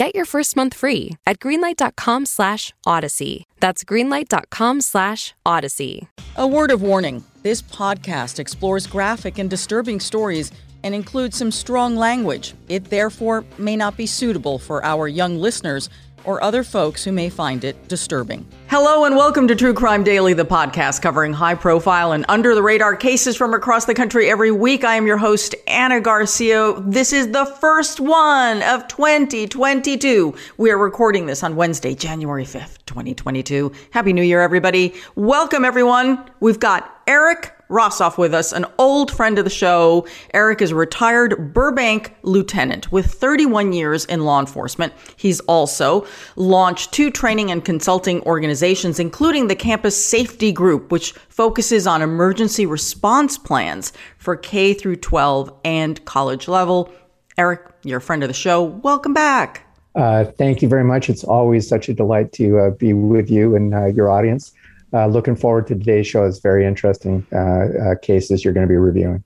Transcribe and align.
Get 0.00 0.14
your 0.14 0.24
first 0.24 0.56
month 0.56 0.72
free 0.72 1.18
at 1.26 1.40
greenlight.com 1.40 2.24
slash 2.24 2.72
odyssey. 2.86 3.46
That's 3.60 3.84
greenlight.com 3.84 4.80
slash 4.80 5.34
odyssey. 5.44 6.08
A 6.36 6.46
word 6.46 6.70
of 6.70 6.80
warning 6.80 7.22
this 7.42 7.60
podcast 7.60 8.38
explores 8.38 8.86
graphic 8.86 9.36
and 9.36 9.50
disturbing 9.50 10.00
stories 10.00 10.52
and 10.82 10.94
includes 10.94 11.36
some 11.36 11.50
strong 11.50 11.96
language. 11.96 12.54
It 12.70 12.86
therefore 12.86 13.44
may 13.58 13.76
not 13.76 13.98
be 13.98 14.06
suitable 14.06 14.58
for 14.58 14.82
our 14.82 15.06
young 15.06 15.36
listeners 15.36 15.90
or 16.24 16.42
other 16.42 16.62
folks 16.62 17.04
who 17.04 17.12
may 17.12 17.28
find 17.28 17.64
it 17.64 17.88
disturbing. 17.88 18.46
Hello 18.68 19.04
and 19.04 19.16
welcome 19.16 19.48
to 19.48 19.56
True 19.56 19.74
Crime 19.74 20.04
Daily, 20.04 20.32
the 20.32 20.44
podcast 20.44 21.02
covering 21.02 21.32
high 21.32 21.54
profile 21.54 22.12
and 22.12 22.24
under 22.28 22.54
the 22.54 22.62
radar 22.62 22.94
cases 22.96 23.36
from 23.36 23.54
across 23.54 23.84
the 23.84 23.94
country 23.94 24.30
every 24.30 24.50
week. 24.50 24.84
I 24.84 24.96
am 24.96 25.06
your 25.06 25.16
host, 25.16 25.54
Ana 25.66 26.00
Garcia. 26.00 26.74
This 26.80 27.12
is 27.12 27.32
the 27.32 27.46
first 27.46 28.00
one 28.00 28.62
of 28.62 28.86
2022. 28.88 30.34
We 30.56 30.70
are 30.70 30.78
recording 30.78 31.26
this 31.26 31.42
on 31.42 31.56
Wednesday, 31.56 31.94
January 31.94 32.44
5th, 32.44 32.78
2022. 32.86 33.72
Happy 33.90 34.12
New 34.12 34.22
Year, 34.22 34.40
everybody. 34.40 34.94
Welcome, 35.14 35.64
everyone. 35.64 36.30
We've 36.40 36.60
got 36.60 37.00
Eric 37.06 37.54
Rosoff 37.70 38.18
with 38.18 38.34
us, 38.34 38.52
an 38.52 38.66
old 38.78 39.12
friend 39.12 39.38
of 39.38 39.44
the 39.44 39.50
show. 39.50 40.06
Eric 40.34 40.60
is 40.60 40.72
a 40.72 40.74
retired 40.74 41.54
Burbank 41.54 42.14
lieutenant 42.22 42.90
with 42.90 43.06
31 43.06 43.72
years 43.72 44.04
in 44.06 44.24
law 44.24 44.40
enforcement. 44.40 44.92
He's 45.16 45.38
also 45.40 46.04
launched 46.34 46.92
two 46.92 47.10
training 47.12 47.50
and 47.52 47.64
consulting 47.64 48.22
organizations, 48.22 48.98
including 48.98 49.46
the 49.46 49.54
Campus 49.54 50.04
Safety 50.04 50.50
Group, 50.50 50.90
which 50.90 51.12
focuses 51.12 51.86
on 51.86 52.02
emergency 52.02 52.66
response 52.66 53.38
plans 53.38 53.92
for 54.18 54.36
K 54.36 54.74
through 54.74 54.96
12 54.96 55.52
and 55.64 56.04
college 56.04 56.48
level. 56.48 56.92
Eric, 57.38 57.60
you're 57.84 57.98
a 57.98 58.02
friend 58.02 58.24
of 58.24 58.28
the 58.28 58.34
show. 58.34 58.62
Welcome 58.62 59.14
back. 59.14 59.66
Uh, 59.94 60.24
thank 60.24 60.60
you 60.60 60.68
very 60.68 60.84
much. 60.84 61.08
It's 61.08 61.24
always 61.24 61.68
such 61.68 61.88
a 61.88 61.94
delight 61.94 62.32
to 62.32 62.58
uh, 62.58 62.70
be 62.70 62.92
with 62.92 63.30
you 63.30 63.54
and 63.54 63.74
uh, 63.74 63.86
your 63.86 64.10
audience 64.10 64.52
uh, 64.92 65.06
looking 65.06 65.36
forward 65.36 65.66
to 65.68 65.74
today's 65.74 66.06
show. 66.06 66.24
It's 66.24 66.38
very 66.38 66.66
interesting 66.66 67.26
uh, 67.32 67.36
uh, 67.38 67.94
cases 68.02 68.44
you're 68.44 68.54
going 68.54 68.66
to 68.66 68.70
be 68.70 68.76
reviewing. 68.76 69.24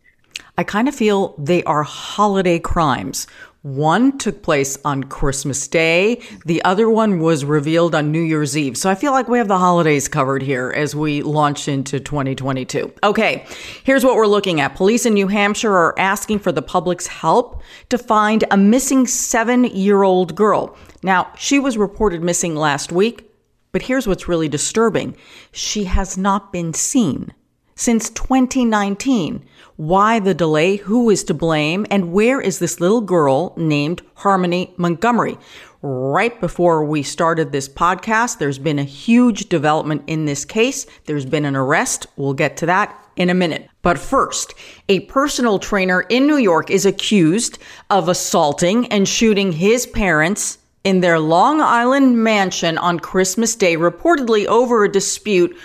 I 0.56 0.62
kind 0.62 0.88
of 0.88 0.94
feel 0.94 1.34
they 1.36 1.64
are 1.64 1.82
holiday 1.82 2.58
crimes. 2.58 3.26
One 3.64 4.18
took 4.18 4.42
place 4.42 4.76
on 4.84 5.04
Christmas 5.04 5.66
Day. 5.66 6.20
The 6.44 6.62
other 6.64 6.90
one 6.90 7.18
was 7.18 7.46
revealed 7.46 7.94
on 7.94 8.12
New 8.12 8.20
Year's 8.20 8.58
Eve. 8.58 8.76
So 8.76 8.90
I 8.90 8.94
feel 8.94 9.12
like 9.12 9.26
we 9.26 9.38
have 9.38 9.48
the 9.48 9.58
holidays 9.58 10.06
covered 10.06 10.42
here 10.42 10.70
as 10.76 10.94
we 10.94 11.22
launch 11.22 11.66
into 11.66 11.98
2022. 11.98 12.92
Okay, 13.02 13.46
here's 13.82 14.04
what 14.04 14.16
we're 14.16 14.26
looking 14.26 14.60
at. 14.60 14.76
Police 14.76 15.06
in 15.06 15.14
New 15.14 15.28
Hampshire 15.28 15.72
are 15.72 15.98
asking 15.98 16.40
for 16.40 16.52
the 16.52 16.60
public's 16.60 17.06
help 17.06 17.62
to 17.88 17.96
find 17.96 18.44
a 18.50 18.56
missing 18.58 19.06
seven 19.06 19.64
year 19.64 20.02
old 20.02 20.34
girl. 20.34 20.76
Now, 21.02 21.32
she 21.38 21.58
was 21.58 21.78
reported 21.78 22.22
missing 22.22 22.54
last 22.54 22.92
week. 22.92 23.33
But 23.74 23.82
here's 23.82 24.06
what's 24.06 24.28
really 24.28 24.48
disturbing 24.48 25.16
she 25.50 25.82
has 25.82 26.16
not 26.16 26.52
been 26.52 26.74
seen 26.74 27.34
since 27.74 28.08
2019. 28.08 29.44
Why 29.74 30.20
the 30.20 30.32
delay? 30.32 30.76
Who 30.76 31.10
is 31.10 31.24
to 31.24 31.34
blame? 31.34 31.84
And 31.90 32.12
where 32.12 32.40
is 32.40 32.60
this 32.60 32.78
little 32.78 33.00
girl 33.00 33.52
named 33.56 34.00
Harmony 34.14 34.72
Montgomery? 34.76 35.38
Right 35.82 36.40
before 36.40 36.84
we 36.84 37.02
started 37.02 37.50
this 37.50 37.68
podcast, 37.68 38.38
there's 38.38 38.60
been 38.60 38.78
a 38.78 38.84
huge 38.84 39.48
development 39.48 40.04
in 40.06 40.24
this 40.24 40.44
case. 40.44 40.86
There's 41.06 41.26
been 41.26 41.44
an 41.44 41.56
arrest. 41.56 42.06
We'll 42.14 42.32
get 42.32 42.56
to 42.58 42.66
that 42.66 42.96
in 43.16 43.28
a 43.28 43.34
minute. 43.34 43.68
But 43.82 43.98
first, 43.98 44.54
a 44.88 45.00
personal 45.00 45.58
trainer 45.58 46.02
in 46.02 46.28
New 46.28 46.36
York 46.36 46.70
is 46.70 46.86
accused 46.86 47.58
of 47.90 48.08
assaulting 48.08 48.86
and 48.86 49.08
shooting 49.08 49.50
his 49.50 49.84
parents 49.84 50.58
in 50.84 51.00
their 51.00 51.18
Long 51.18 51.60
Island 51.60 52.22
mansion 52.22 52.78
on 52.78 53.00
Christmas 53.00 53.56
Day, 53.56 53.76
reportedly 53.76 54.44
over 54.46 54.84
a 54.84 54.92
dispute 54.92 55.56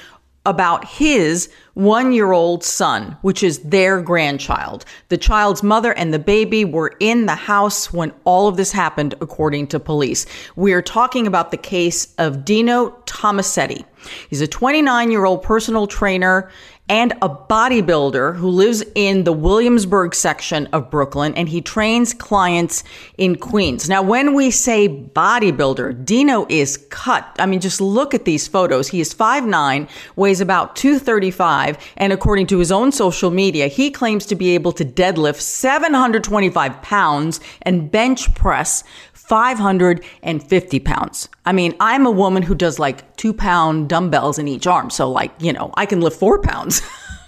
about 0.46 0.86
his 0.86 1.50
one 1.74 2.12
year 2.12 2.32
old 2.32 2.64
son, 2.64 3.18
which 3.22 3.44
is 3.44 3.60
their 3.60 4.02
grandchild. 4.02 4.86
The 5.10 5.18
child's 5.18 5.62
mother 5.62 5.94
and 5.94 6.14
the 6.14 6.20
baby 6.20 6.64
were 6.66 6.96
in 7.00 7.26
the 7.26 7.36
house 7.36 7.92
when 7.92 8.14
all 8.24 8.48
of 8.48 8.58
this 8.58 8.72
happened, 8.72 9.14
according 9.22 9.68
to 9.68 9.80
police. 9.80 10.26
We 10.56 10.74
are 10.74 10.82
talking 10.82 11.28
about 11.28 11.52
the 11.52 11.58
case 11.58 12.14
of 12.18 12.46
Dino 12.46 12.92
Tomasetti. 13.06 13.84
He's 14.30 14.42
a 14.42 14.48
29 14.48 15.12
year 15.12 15.26
old 15.26 15.44
personal 15.44 15.88
trainer 15.88 16.50
and 16.90 17.14
a 17.22 17.30
bodybuilder 17.30 18.36
who 18.36 18.50
lives 18.50 18.84
in 18.96 19.24
the 19.24 19.32
Williamsburg 19.32 20.16
section 20.16 20.68
of 20.74 20.90
Brooklyn 20.90 21.36
and 21.36 21.48
he 21.48 21.62
trains 21.62 22.14
clients 22.14 22.84
in 23.18 23.36
Queens. 23.36 23.88
Now, 23.88 24.02
when 24.02 24.34
we 24.34 24.50
say 24.50 24.90
bodybuilder, 24.90 26.04
Dino 26.04 26.48
is 26.50 26.78
cut. 26.90 27.30
I 27.38 27.46
mean, 27.46 27.60
just 27.60 27.80
look 27.80 28.14
at 28.14 28.26
these 28.26 28.48
photos. 28.48 28.88
He 28.88 29.00
is 29.00 29.14
5'9, 29.14 29.88
weighs 30.16 30.42
about 30.42 30.76
235, 30.76 31.78
and 31.98 32.12
according 32.12 32.48
to 32.48 32.58
his 32.58 32.72
own 32.72 32.92
social 32.92 33.30
media, 33.30 33.68
he 33.68 33.92
claims 33.92 34.26
to 34.26 34.36
be 34.36 34.56
able 34.56 34.72
to 34.74 34.84
deadlift 34.84 35.40
725 35.40 36.82
pounds 36.82 37.40
and 37.62 37.92
bench 37.92 38.34
press 38.34 38.84
550 39.30 40.80
pounds. 40.80 41.30
I 41.46 41.52
mean, 41.52 41.76
I'm 41.80 42.08
a 42.08 42.12
woman 42.12 42.42
who 42.42 42.56
does 42.56 42.80
like 42.80 43.16
two 43.16 43.32
pound 43.32 43.88
dumbbells 43.88 44.40
in 44.40 44.48
each 44.48 44.66
arm. 44.66 44.90
So, 44.90 45.10
like, 45.10 45.32
you 45.40 45.54
know, 45.54 45.72
I 45.76 45.86
can 45.86 46.02
lift 46.02 46.20
four 46.20 46.42
pounds. 46.42 46.82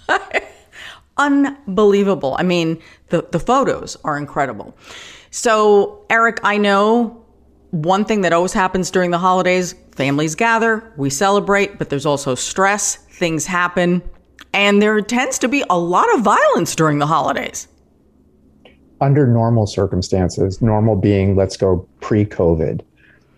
Unbelievable. 1.17 2.35
I 2.39 2.43
mean, 2.43 2.81
the, 3.09 3.27
the 3.31 3.39
photos 3.39 3.97
are 4.03 4.17
incredible. 4.17 4.75
So, 5.29 6.03
Eric, 6.09 6.39
I 6.43 6.57
know 6.57 7.23
one 7.69 8.03
thing 8.03 8.21
that 8.21 8.33
always 8.33 8.53
happens 8.53 8.89
during 8.89 9.11
the 9.11 9.19
holidays 9.19 9.75
families 9.91 10.33
gather, 10.33 10.91
we 10.97 11.11
celebrate, 11.11 11.77
but 11.77 11.89
there's 11.89 12.07
also 12.07 12.33
stress, 12.33 12.95
things 12.95 13.45
happen, 13.45 14.01
and 14.53 14.81
there 14.81 14.99
tends 15.01 15.37
to 15.39 15.47
be 15.47 15.63
a 15.69 15.77
lot 15.77 16.11
of 16.15 16.21
violence 16.21 16.75
during 16.75 16.97
the 16.97 17.05
holidays 17.05 17.67
under 19.01 19.27
normal 19.27 19.67
circumstances, 19.67 20.61
normal 20.61 20.95
being, 20.95 21.35
let's 21.35 21.57
go 21.57 21.85
pre 21.99 22.23
COVID, 22.23 22.81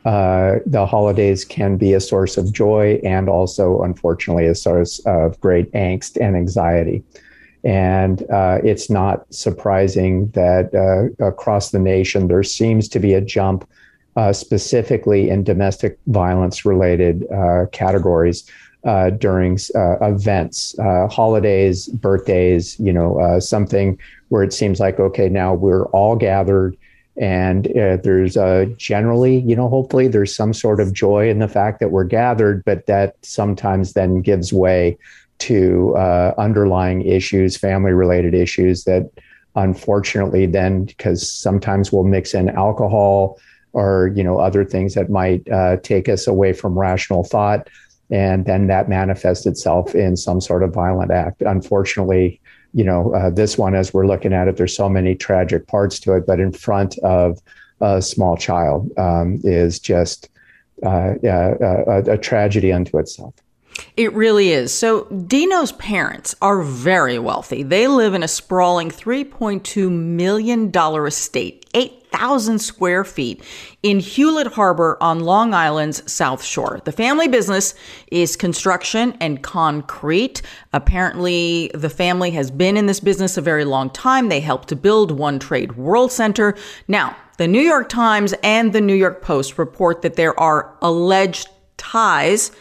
uh, 0.06 0.56
the 0.66 0.86
holidays 0.86 1.46
can 1.46 1.78
be 1.78 1.94
a 1.94 2.00
source 2.00 2.38
of 2.38 2.52
joy 2.52 3.00
and 3.06 3.30
also, 3.30 3.82
unfortunately, 3.84 4.46
a 4.46 4.56
source 4.56 5.00
of 5.06 5.40
great 5.40 5.72
angst 5.72 6.18
and 6.20 6.36
anxiety. 6.36 7.04
And 7.64 8.30
uh, 8.30 8.60
it's 8.64 8.90
not 8.90 9.34
surprising 9.34 10.28
that 10.32 10.76
uh, 10.76 11.26
across 11.26 11.72
the 11.72 11.80
nation, 11.80 12.28
there 12.28 12.44
seems 12.44 12.90
to 12.90 13.00
be 13.00 13.14
a 13.14 13.22
jump, 13.22 13.68
uh, 14.18 14.34
specifically 14.34 15.30
in 15.30 15.46
domestic 15.46 15.98
violence 16.08 16.66
related 16.66 17.26
uh, 17.32 17.68
categories, 17.72 18.44
uh, 18.86 19.10
during 19.12 19.58
events, 20.02 20.76
holidays, 21.10 21.88
birthdays, 21.88 22.78
you 22.82 22.92
know, 22.92 23.40
something 23.40 23.98
where 24.34 24.42
it 24.42 24.52
seems 24.52 24.80
like, 24.80 25.00
okay, 25.00 25.30
now 25.30 25.54
we're 25.54 25.86
all 25.90 26.16
gathered 26.16 26.76
and 27.18 27.68
uh, 27.78 27.98
there's 27.98 28.36
generally, 28.78 29.38
you 29.42 29.56
know, 29.56 29.70
hopefully 29.70 30.08
there's 30.08 30.36
some 30.36 30.54
sort 30.54 30.80
of 30.80 30.92
joy 30.92 31.30
in 31.30 31.38
the 31.38 31.48
fact 31.48 31.80
that 31.80 31.92
we're 31.92 32.04
gathered, 32.04 32.66
but 32.66 32.88
that 32.88 33.16
sometimes 33.22 33.94
then 33.94 34.24
gives 34.24 34.52
way 34.52 34.98
to 35.38 35.96
underlying 36.40 37.04
issues, 37.04 37.56
family 37.56 37.92
related 37.92 38.34
issues 38.34 38.86
that 38.86 39.08
unfortunately 39.56 40.48
then, 40.48 40.86
because 40.86 41.32
sometimes 41.32 41.92
we'll 41.92 42.04
mix 42.04 42.34
in 42.34 42.50
alcohol, 42.50 43.38
or 43.74 44.12
you 44.16 44.24
know 44.24 44.40
other 44.40 44.66
things 44.66 44.96
that 44.96 45.12
might 45.12 45.48
uh, 45.52 45.78
take 45.84 46.10
us 46.10 46.26
away 46.26 46.54
from 46.54 46.80
rational 46.80 47.24
thought 47.24 47.70
and 48.10 48.46
then 48.46 48.66
that 48.66 48.90
manifests 48.90 49.46
itself 49.46 49.94
in 49.94 50.18
some 50.18 50.42
sort 50.42 50.64
of 50.64 50.74
violent 50.74 51.12
act. 51.12 51.44
Unfortunately 51.44 52.42
you 52.74 52.84
know 52.84 53.14
uh, 53.14 53.30
this 53.30 53.58
one 53.58 53.76
as 53.76 53.94
we're 53.94 54.08
looking 54.08 54.34
at 54.34 54.48
it 54.48 54.58
there's 54.58 54.76
so 54.76 54.90
many 54.90 55.16
tragic 55.16 55.68
parts 55.68 56.00
to 56.00 56.14
it 56.14 56.26
but 56.26 56.40
in 56.40 56.52
front 56.52 56.98
of 57.00 57.40
a 57.82 58.02
small 58.02 58.38
child 58.38 58.92
um, 58.98 59.40
is 59.44 59.80
just 59.80 60.30
uh, 60.86 61.14
a, 61.24 62.04
a 62.08 62.18
tragedy 62.18 62.72
unto 62.72 62.98
itself 62.98 63.34
it 63.96 64.14
really 64.14 64.50
is. 64.50 64.74
So, 64.74 65.06
Dino's 65.06 65.72
parents 65.74 66.36
are 66.42 66.62
very 66.64 67.20
wealthy. 67.20 67.64
They 67.64 67.88
live 67.88 68.14
in 68.14 68.24
a 68.24 68.28
sprawling 68.28 68.90
$3.2 68.90 69.92
million 69.92 70.72
estate, 71.06 71.66
8,000 71.76 72.60
square 72.60 73.04
feet 73.04 73.44
in 73.84 74.00
Hewlett 74.00 74.48
Harbor 74.48 74.98
on 75.00 75.20
Long 75.20 75.54
Island's 75.54 76.12
South 76.12 76.44
Shore. 76.44 76.82
The 76.86 76.92
family 76.92 77.28
business 77.28 77.76
is 78.12 78.36
construction 78.36 79.16
and 79.20 79.44
concrete. 79.44 80.42
Apparently, 80.74 81.70
the 81.74 81.90
family 81.90 82.32
has 82.32 82.50
been 82.50 82.78
in 82.78 82.88
this 82.88 83.00
business 83.00 83.38
a 83.38 83.42
very 83.42 83.66
long 83.66 83.90
time. 83.92 84.30
They 84.30 84.40
helped 84.40 84.70
to 84.70 84.76
build 84.76 85.12
One 85.12 85.38
Trade 85.38 85.78
World 85.78 86.12
Center. 86.12 86.56
Now, 86.88 87.16
the 87.38 87.48
New 87.48 87.62
York 87.62 87.90
Times 87.90 88.34
and 88.44 88.74
the 88.74 88.82
New 88.82 88.94
York 88.94 89.22
Post 89.22 89.58
report 89.58 90.02
that 90.04 90.16
there 90.16 90.40
are 90.40 90.76
alleged 90.82 91.50
ties 91.78 92.52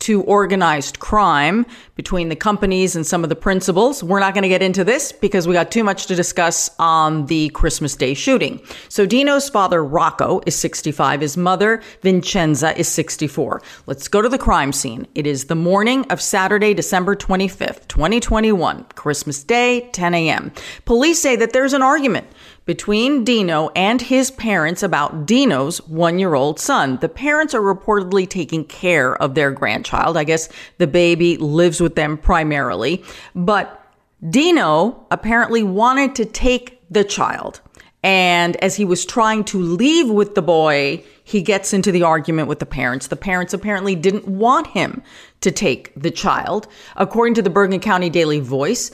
to 0.00 0.22
organized 0.22 0.98
crime 0.98 1.64
between 1.94 2.28
the 2.30 2.36
companies 2.36 2.96
and 2.96 3.06
some 3.06 3.22
of 3.22 3.28
the 3.28 3.36
principals. 3.36 4.02
We're 4.02 4.20
not 4.20 4.34
going 4.34 4.42
to 4.42 4.48
get 4.48 4.62
into 4.62 4.84
this 4.84 5.12
because 5.12 5.46
we 5.46 5.54
got 5.54 5.70
too 5.70 5.84
much 5.84 6.06
to 6.06 6.16
discuss 6.16 6.70
on 6.78 7.26
the 7.26 7.50
Christmas 7.50 7.94
Day 7.94 8.14
shooting. 8.14 8.60
So 8.88 9.06
Dino's 9.06 9.48
father, 9.48 9.84
Rocco, 9.84 10.40
is 10.46 10.56
65. 10.56 11.20
His 11.20 11.36
mother, 11.36 11.82
Vincenza, 12.02 12.78
is 12.78 12.88
64. 12.88 13.62
Let's 13.86 14.08
go 14.08 14.22
to 14.22 14.28
the 14.28 14.38
crime 14.38 14.72
scene. 14.72 15.06
It 15.14 15.26
is 15.26 15.44
the 15.44 15.54
morning 15.54 16.10
of 16.10 16.20
Saturday, 16.20 16.74
December 16.74 17.14
25th, 17.14 17.86
2021, 17.88 18.84
Christmas 18.94 19.44
Day, 19.44 19.88
10 19.92 20.14
a.m. 20.14 20.52
Police 20.86 21.20
say 21.20 21.36
that 21.36 21.52
there's 21.52 21.74
an 21.74 21.82
argument 21.82 22.26
between 22.70 23.24
Dino 23.24 23.68
and 23.74 24.00
his 24.00 24.30
parents 24.30 24.84
about 24.84 25.26
Dino's 25.26 25.78
one 25.88 26.20
year 26.20 26.34
old 26.34 26.60
son. 26.60 26.98
The 27.00 27.08
parents 27.08 27.52
are 27.52 27.60
reportedly 27.60 28.28
taking 28.28 28.64
care 28.64 29.20
of 29.20 29.34
their 29.34 29.50
grandchild. 29.50 30.16
I 30.16 30.22
guess 30.22 30.48
the 30.78 30.86
baby 30.86 31.36
lives 31.36 31.80
with 31.80 31.96
them 31.96 32.16
primarily. 32.16 33.02
But 33.34 33.84
Dino 34.30 35.04
apparently 35.10 35.64
wanted 35.64 36.14
to 36.14 36.24
take 36.24 36.80
the 36.88 37.02
child. 37.02 37.60
And 38.04 38.54
as 38.62 38.76
he 38.76 38.84
was 38.84 39.04
trying 39.04 39.42
to 39.46 39.58
leave 39.60 40.08
with 40.08 40.36
the 40.36 40.42
boy, 40.42 41.02
he 41.24 41.42
gets 41.42 41.72
into 41.72 41.90
the 41.90 42.04
argument 42.04 42.46
with 42.46 42.60
the 42.60 42.66
parents. 42.66 43.08
The 43.08 43.16
parents 43.16 43.52
apparently 43.52 43.96
didn't 43.96 44.28
want 44.28 44.68
him 44.68 45.02
to 45.40 45.50
take 45.50 45.92
the 46.00 46.12
child. 46.12 46.68
According 46.94 47.34
to 47.34 47.42
the 47.42 47.50
Bergen 47.50 47.80
County 47.80 48.10
Daily 48.10 48.38
Voice, 48.38 48.92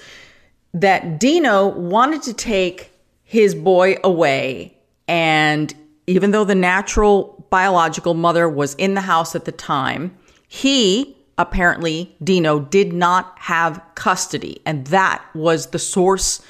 that 0.72 1.20
Dino 1.20 1.68
wanted 1.68 2.22
to 2.22 2.32
take 2.32 2.95
his 3.26 3.54
boy 3.54 3.96
away. 4.02 4.78
And 5.06 5.74
even 6.06 6.30
though 6.30 6.44
the 6.44 6.54
natural 6.54 7.46
biological 7.50 8.14
mother 8.14 8.48
was 8.48 8.74
in 8.76 8.94
the 8.94 9.02
house 9.02 9.34
at 9.34 9.44
the 9.44 9.52
time, 9.52 10.16
he 10.48 11.16
apparently, 11.36 12.16
Dino, 12.22 12.60
did 12.60 12.92
not 12.92 13.34
have 13.38 13.82
custody. 13.94 14.62
And 14.64 14.86
that 14.86 15.22
was 15.34 15.66
the 15.66 15.78
source 15.78 16.40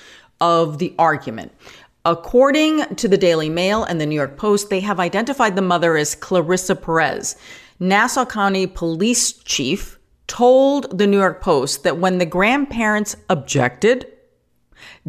of 0.40 0.78
the 0.78 0.94
argument. 0.98 1.52
According 2.04 2.94
to 2.96 3.08
the 3.08 3.16
Daily 3.16 3.48
Mail 3.48 3.82
and 3.82 4.00
the 4.00 4.06
New 4.06 4.14
York 4.14 4.36
Post, 4.36 4.70
they 4.70 4.80
have 4.80 5.00
identified 5.00 5.56
the 5.56 5.62
mother 5.62 5.96
as 5.96 6.14
Clarissa 6.14 6.76
Perez. 6.76 7.36
Nassau 7.80 8.24
County 8.24 8.66
Police 8.66 9.32
Chief 9.32 9.98
told 10.26 10.96
the 10.96 11.06
New 11.06 11.18
York 11.18 11.42
Post 11.42 11.82
that 11.82 11.98
when 11.98 12.18
the 12.18 12.26
grandparents 12.26 13.16
objected, 13.28 14.06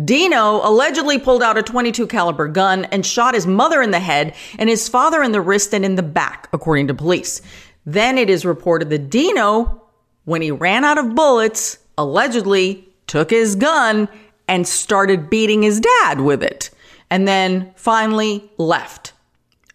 Dino 0.03 0.62
allegedly 0.68 1.19
pulled 1.19 1.44
out 1.44 1.57
a 1.57 1.63
22 1.63 2.07
caliber 2.07 2.47
gun 2.47 2.85
and 2.85 3.06
shot 3.06 3.33
his 3.33 3.47
mother 3.47 3.81
in 3.81 3.91
the 3.91 4.00
head 4.00 4.35
and 4.59 4.69
his 4.69 4.88
father 4.88 5.24
in 5.24 5.31
the 5.31 5.41
wrist 5.41 5.74
and 5.74 5.83
in 5.83 5.95
the 5.95 6.03
back, 6.03 6.47
according 6.53 6.88
to 6.88 6.94
police. 6.94 7.41
Then 7.85 8.18
it 8.18 8.29
is 8.29 8.45
reported 8.45 8.89
that 8.89 9.09
Dino, 9.09 9.81
when 10.25 10.41
he 10.41 10.51
ran 10.51 10.83
out 10.83 10.97
of 10.97 11.15
bullets, 11.15 11.77
allegedly 11.97 12.88
took 13.07 13.29
his 13.29 13.56
gun 13.56 14.09
and 14.47 14.68
started 14.68 15.29
beating 15.29 15.63
his 15.63 15.79
dad 15.79 16.21
with 16.21 16.44
it 16.44 16.69
and 17.09 17.27
then 17.27 17.74
finally 17.75 18.50
left. 18.57 19.13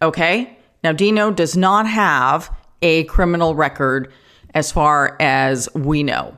Okay? 0.00 0.56
Now, 0.84 0.92
Dino 0.92 1.30
does 1.30 1.56
not 1.56 1.86
have 1.86 2.54
a 2.82 3.04
criminal 3.04 3.54
record 3.54 4.12
as 4.54 4.70
far 4.70 5.16
as 5.20 5.68
we 5.74 6.02
know. 6.02 6.36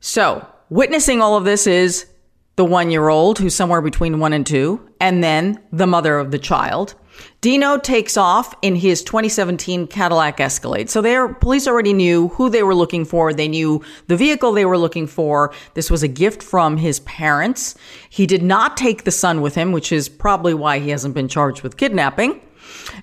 So, 0.00 0.46
witnessing 0.68 1.20
all 1.20 1.36
of 1.36 1.44
this 1.44 1.66
is 1.66 2.06
the 2.60 2.64
one 2.66 2.90
year 2.90 3.08
old, 3.08 3.38
who's 3.38 3.54
somewhere 3.54 3.80
between 3.80 4.18
one 4.18 4.34
and 4.34 4.46
two, 4.46 4.86
and 5.00 5.24
then 5.24 5.58
the 5.72 5.86
mother 5.86 6.18
of 6.18 6.30
the 6.30 6.38
child. 6.38 6.94
Dino 7.40 7.78
takes 7.78 8.18
off 8.18 8.54
in 8.60 8.76
his 8.76 9.02
2017 9.02 9.86
Cadillac 9.86 10.38
Escalade. 10.40 10.90
So 10.90 11.00
their 11.00 11.32
police 11.32 11.66
already 11.66 11.94
knew 11.94 12.28
who 12.28 12.50
they 12.50 12.62
were 12.62 12.74
looking 12.74 13.06
for. 13.06 13.32
They 13.32 13.48
knew 13.48 13.82
the 14.08 14.16
vehicle 14.16 14.52
they 14.52 14.66
were 14.66 14.76
looking 14.76 15.06
for. 15.06 15.54
This 15.72 15.90
was 15.90 16.02
a 16.02 16.08
gift 16.08 16.42
from 16.42 16.76
his 16.76 17.00
parents. 17.00 17.76
He 18.10 18.26
did 18.26 18.42
not 18.42 18.76
take 18.76 19.04
the 19.04 19.10
son 19.10 19.40
with 19.40 19.54
him, 19.54 19.72
which 19.72 19.90
is 19.90 20.10
probably 20.10 20.52
why 20.52 20.80
he 20.80 20.90
hasn't 20.90 21.14
been 21.14 21.28
charged 21.28 21.62
with 21.62 21.78
kidnapping. 21.78 22.42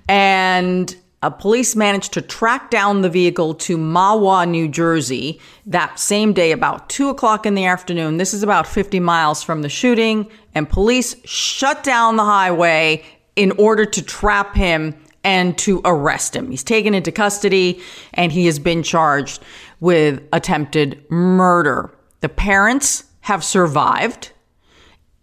And 0.07 0.95
a 1.23 1.31
police 1.31 1.75
managed 1.75 2.13
to 2.13 2.21
track 2.21 2.69
down 2.69 3.01
the 3.01 3.09
vehicle 3.09 3.55
to 3.55 3.77
Mahwah, 3.77 4.47
New 4.47 4.67
Jersey 4.67 5.41
that 5.65 5.99
same 5.99 6.31
day 6.31 6.51
about 6.51 6.89
2 6.89 7.09
o'clock 7.09 7.45
in 7.45 7.55
the 7.55 7.65
afternoon. 7.65 8.17
This 8.17 8.33
is 8.33 8.43
about 8.43 8.67
50 8.67 8.99
miles 8.99 9.41
from 9.41 9.63
the 9.63 9.69
shooting, 9.69 10.29
and 10.53 10.69
police 10.69 11.15
shut 11.25 11.83
down 11.83 12.17
the 12.17 12.23
highway 12.23 13.03
in 13.35 13.51
order 13.53 13.85
to 13.85 14.01
trap 14.03 14.55
him 14.55 14.95
and 15.23 15.57
to 15.57 15.81
arrest 15.85 16.35
him. 16.35 16.51
He's 16.51 16.63
taken 16.63 16.93
into 16.93 17.11
custody 17.11 17.81
and 18.13 18.31
he 18.31 18.45
has 18.45 18.59
been 18.59 18.83
charged 18.83 19.43
with 19.79 20.21
attempted 20.31 21.03
murder. 21.09 21.93
The 22.21 22.29
parents 22.29 23.03
have 23.21 23.43
survived. 23.43 24.31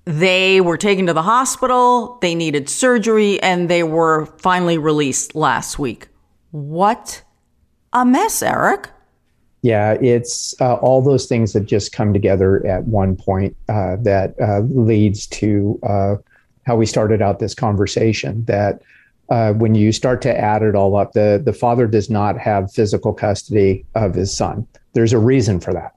They 0.04 0.60
were 0.60 0.76
taken 0.76 1.06
to 1.06 1.14
the 1.14 1.22
hospital, 1.22 2.18
they 2.20 2.34
needed 2.34 2.68
surgery, 2.68 3.42
and 3.42 3.70
they 3.70 3.82
were 3.82 4.26
finally 4.38 4.76
released 4.76 5.34
last 5.34 5.78
week. 5.78 6.08
What 6.50 7.22
a 7.92 8.04
mess, 8.04 8.42
Eric. 8.42 8.90
Yeah, 9.62 9.92
it's 9.92 10.54
uh, 10.60 10.74
all 10.74 11.00
those 11.00 11.24
things 11.24 11.54
that 11.54 11.64
just 11.64 11.92
come 11.92 12.12
together 12.12 12.64
at 12.66 12.84
one 12.84 13.16
point 13.16 13.56
uh, 13.70 13.96
that 14.02 14.34
uh, 14.38 14.60
leads 14.60 15.26
to 15.28 15.80
uh, 15.82 16.16
how 16.66 16.76
we 16.76 16.84
started 16.84 17.22
out 17.22 17.38
this 17.38 17.54
conversation. 17.54 18.44
That 18.44 18.82
uh, 19.30 19.54
when 19.54 19.74
you 19.74 19.90
start 19.90 20.20
to 20.22 20.38
add 20.38 20.62
it 20.62 20.74
all 20.74 20.96
up, 20.96 21.12
the 21.12 21.40
the 21.42 21.54
father 21.54 21.86
does 21.86 22.10
not 22.10 22.38
have 22.38 22.70
physical 22.70 23.14
custody 23.14 23.86
of 23.94 24.14
his 24.14 24.36
son. 24.36 24.66
There's 24.92 25.14
a 25.14 25.18
reason 25.18 25.60
for 25.60 25.72
that 25.72 25.93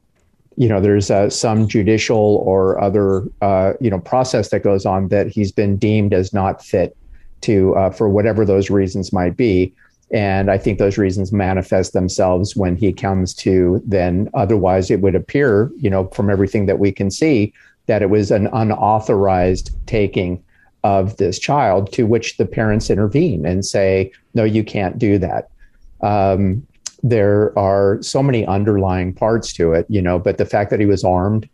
you 0.58 0.68
know 0.68 0.82
there's 0.82 1.10
uh, 1.10 1.30
some 1.30 1.68
judicial 1.68 2.44
or 2.46 2.82
other 2.82 3.24
uh, 3.42 3.74
you 3.80 3.90
know 3.90 4.00
process 4.00 4.50
that 4.50 4.64
goes 4.64 4.86
on 4.86 5.08
that 5.10 5.28
he's 5.28 5.52
been 5.52 5.78
deemed 5.78 6.14
as 6.14 6.34
not 6.34 6.66
fit 6.66 6.98
to 7.42 7.76
uh, 7.76 7.92
for 7.92 8.10
whatever 8.10 8.44
those 8.44 8.70
reasons 8.70 9.14
might 9.14 9.38
be. 9.38 9.74
And 10.12 10.50
i 10.50 10.58
think 10.58 10.80
those 10.80 10.98
reasons 10.98 11.34
manifest 11.34 11.92
themselves 11.92 12.56
when 12.56 12.78
he 12.78 12.94
comes 12.94 13.34
to 13.36 13.82
then 13.86 14.30
otherwise 14.34 14.90
it 14.90 15.02
would 15.02 15.16
appear 15.16 15.70
you 15.78 15.90
know 15.90 16.08
from 16.08 16.30
everything 16.30 16.66
that 16.66 16.80
we 16.80 16.94
can 16.94 17.12
see 17.12 17.54
that 17.88 18.02
it 18.02 18.10
was 18.10 18.32
an 18.32 18.48
unauthorized 18.54 19.76
taking 19.86 20.42
of 20.84 21.18
this 21.18 21.38
child 21.38 21.92
to 21.92 22.06
which 22.06 22.38
the 22.38 22.46
parents 22.46 22.90
intervene 22.90 23.46
and 23.46 23.66
say 23.66 24.12
no 24.34 24.46
you 24.46 24.64
can't 24.64 24.98
do 24.98 25.18
that. 25.18 25.50
Um, 26.02 26.66
there 27.10 27.58
are 27.58 28.02
so 28.02 28.22
many 28.22 28.46
underlying 28.46 29.14
parts 29.14 29.54
to 29.54 29.74
it, 29.74 29.86
you 29.90 30.02
know, 30.02 30.20
but 30.20 30.38
the 30.38 30.46
fact 30.46 30.70
that 30.72 30.80
he 30.80 30.86
was 30.86 31.04
armed 31.04 31.48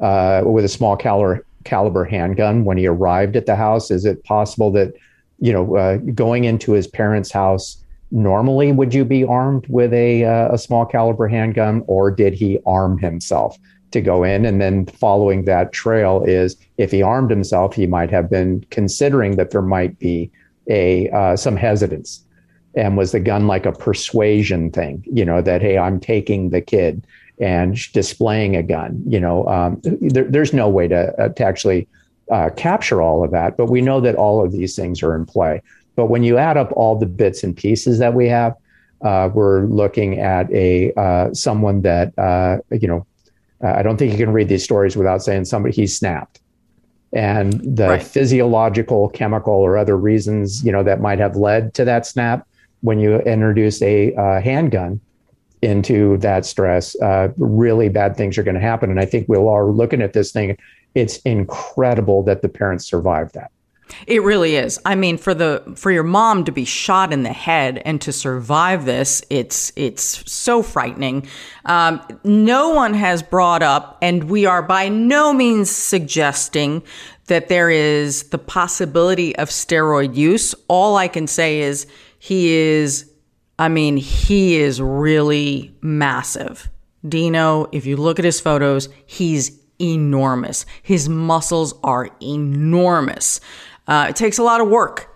uh, 0.00 0.42
with 0.44 0.64
a 0.64 0.68
small 0.68 0.96
caliber, 0.96 1.44
caliber 1.64 2.04
handgun 2.04 2.64
when 2.64 2.76
he 2.76 2.86
arrived 2.86 3.36
at 3.36 3.46
the 3.46 3.56
house, 3.56 3.90
is 3.90 4.04
it 4.04 4.22
possible 4.24 4.70
that, 4.72 4.94
you 5.38 5.52
know, 5.52 5.76
uh, 5.76 5.96
going 6.14 6.44
into 6.44 6.72
his 6.72 6.86
parents' 6.86 7.30
house 7.30 7.82
normally 8.12 8.70
would 8.72 8.94
you 8.94 9.04
be 9.04 9.24
armed 9.24 9.66
with 9.68 9.92
a, 9.92 10.24
uh, 10.24 10.54
a 10.54 10.58
small 10.58 10.86
caliber 10.86 11.26
handgun 11.26 11.82
or 11.86 12.10
did 12.10 12.32
he 12.32 12.58
arm 12.64 12.98
himself 12.98 13.58
to 13.90 14.00
go 14.00 14.22
in? 14.22 14.44
And 14.46 14.60
then 14.60 14.86
following 14.86 15.44
that 15.44 15.72
trail 15.72 16.22
is 16.24 16.56
if 16.78 16.90
he 16.92 17.02
armed 17.02 17.30
himself 17.30 17.74
he 17.74 17.86
might 17.86 18.10
have 18.10 18.30
been 18.30 18.64
considering 18.70 19.36
that 19.36 19.50
there 19.50 19.62
might 19.62 19.98
be 19.98 20.30
a 20.68 21.08
uh, 21.10 21.36
some 21.36 21.56
hesitance 21.56 22.25
and 22.76 22.96
was 22.96 23.12
the 23.12 23.20
gun 23.20 23.46
like 23.46 23.66
a 23.66 23.72
persuasion 23.72 24.70
thing 24.70 25.02
you 25.06 25.24
know 25.24 25.40
that 25.40 25.60
hey 25.60 25.78
i'm 25.78 25.98
taking 25.98 26.50
the 26.50 26.60
kid 26.60 27.06
and 27.38 27.92
displaying 27.92 28.56
a 28.56 28.62
gun 28.62 29.02
you 29.06 29.20
know 29.20 29.46
um, 29.48 29.80
there, 29.82 30.24
there's 30.24 30.52
no 30.52 30.68
way 30.68 30.88
to, 30.88 31.12
uh, 31.20 31.28
to 31.30 31.44
actually 31.44 31.86
uh, 32.30 32.50
capture 32.56 33.02
all 33.02 33.24
of 33.24 33.30
that 33.30 33.56
but 33.56 33.66
we 33.66 33.80
know 33.80 34.00
that 34.00 34.14
all 34.14 34.44
of 34.44 34.52
these 34.52 34.74
things 34.76 35.02
are 35.02 35.14
in 35.14 35.24
play 35.24 35.60
but 35.96 36.06
when 36.06 36.22
you 36.22 36.36
add 36.36 36.56
up 36.56 36.70
all 36.72 36.94
the 36.96 37.06
bits 37.06 37.42
and 37.42 37.56
pieces 37.56 37.98
that 37.98 38.14
we 38.14 38.28
have, 38.28 38.54
uh, 39.02 39.30
we're 39.32 39.64
looking 39.66 40.20
at 40.20 40.50
a 40.52 40.92
uh, 40.94 41.32
someone 41.34 41.82
that 41.82 42.16
uh, 42.18 42.58
you 42.70 42.86
know. 42.86 43.04
I 43.62 43.82
don't 43.82 43.96
think 43.96 44.12
you 44.12 44.18
can 44.18 44.34
read 44.34 44.48
these 44.48 44.62
stories 44.62 44.96
without 44.96 45.22
saying 45.22 45.46
somebody 45.46 45.74
he 45.74 45.86
snapped, 45.86 46.40
and 47.14 47.54
the 47.54 47.88
right. 47.88 48.02
physiological, 48.02 49.08
chemical, 49.08 49.54
or 49.54 49.78
other 49.78 49.96
reasons 49.96 50.62
you 50.62 50.70
know 50.70 50.82
that 50.82 51.00
might 51.00 51.18
have 51.18 51.36
led 51.36 51.72
to 51.74 51.84
that 51.86 52.04
snap. 52.04 52.46
When 52.86 53.00
you 53.00 53.18
introduce 53.18 53.82
a 53.82 54.14
uh, 54.14 54.40
handgun 54.40 55.00
into 55.60 56.18
that 56.18 56.46
stress, 56.46 56.94
uh, 57.00 57.32
really 57.36 57.88
bad 57.88 58.16
things 58.16 58.38
are 58.38 58.44
going 58.44 58.54
to 58.54 58.60
happen. 58.60 58.90
And 58.90 59.00
I 59.00 59.06
think 59.06 59.28
we'll 59.28 59.48
are 59.48 59.66
looking 59.66 60.02
at 60.02 60.12
this 60.12 60.30
thing. 60.30 60.56
It's 60.94 61.18
incredible 61.18 62.22
that 62.22 62.42
the 62.42 62.48
parents 62.48 62.86
survived 62.86 63.34
that. 63.34 63.50
It 64.06 64.22
really 64.22 64.54
is. 64.54 64.78
I 64.84 64.94
mean, 64.94 65.18
for 65.18 65.34
the 65.34 65.62
for 65.74 65.90
your 65.90 66.04
mom 66.04 66.44
to 66.44 66.52
be 66.52 66.64
shot 66.64 67.12
in 67.12 67.24
the 67.24 67.32
head 67.32 67.82
and 67.84 68.00
to 68.02 68.12
survive 68.12 68.84
this, 68.84 69.22
it's 69.30 69.72
it's 69.74 70.30
so 70.30 70.62
frightening. 70.62 71.26
Um, 71.64 72.00
no 72.22 72.70
one 72.70 72.94
has 72.94 73.22
brought 73.22 73.62
up, 73.62 73.98
and 74.00 74.24
we 74.30 74.46
are 74.46 74.62
by 74.62 74.88
no 74.88 75.32
means 75.32 75.70
suggesting 75.70 76.82
that 77.26 77.48
there 77.48 77.70
is 77.70 78.24
the 78.30 78.38
possibility 78.38 79.34
of 79.36 79.50
steroid 79.50 80.14
use. 80.14 80.54
All 80.68 80.96
I 80.96 81.08
can 81.08 81.26
say 81.26 81.60
is 81.60 81.86
he 82.26 82.52
is. 82.52 83.08
I 83.56 83.68
mean, 83.68 83.96
he 83.96 84.56
is 84.56 84.82
really 84.82 85.72
massive. 85.80 86.68
Dino, 87.08 87.68
if 87.70 87.86
you 87.86 87.96
look 87.96 88.18
at 88.18 88.24
his 88.24 88.40
photos, 88.40 88.88
he's 89.06 89.56
enormous. 89.80 90.66
His 90.82 91.08
muscles 91.08 91.72
are 91.84 92.10
enormous. 92.20 93.40
Uh, 93.86 94.06
it 94.10 94.16
takes 94.16 94.38
a 94.38 94.42
lot 94.42 94.60
of 94.60 94.66
work 94.66 95.08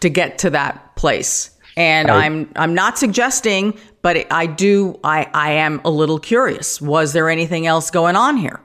to 0.00 0.10
get 0.10 0.36
to 0.40 0.50
that 0.50 0.96
place. 0.96 1.50
And 1.78 2.10
I, 2.10 2.26
I'm 2.26 2.50
I'm 2.56 2.74
not 2.74 2.98
suggesting, 2.98 3.78
but 4.02 4.30
I 4.30 4.44
do 4.44 5.00
I 5.02 5.30
I 5.32 5.52
am 5.52 5.80
a 5.86 5.90
little 5.90 6.18
curious. 6.18 6.78
Was 6.78 7.14
there 7.14 7.30
anything 7.30 7.66
else 7.66 7.90
going 7.90 8.16
on 8.16 8.36
here? 8.36 8.60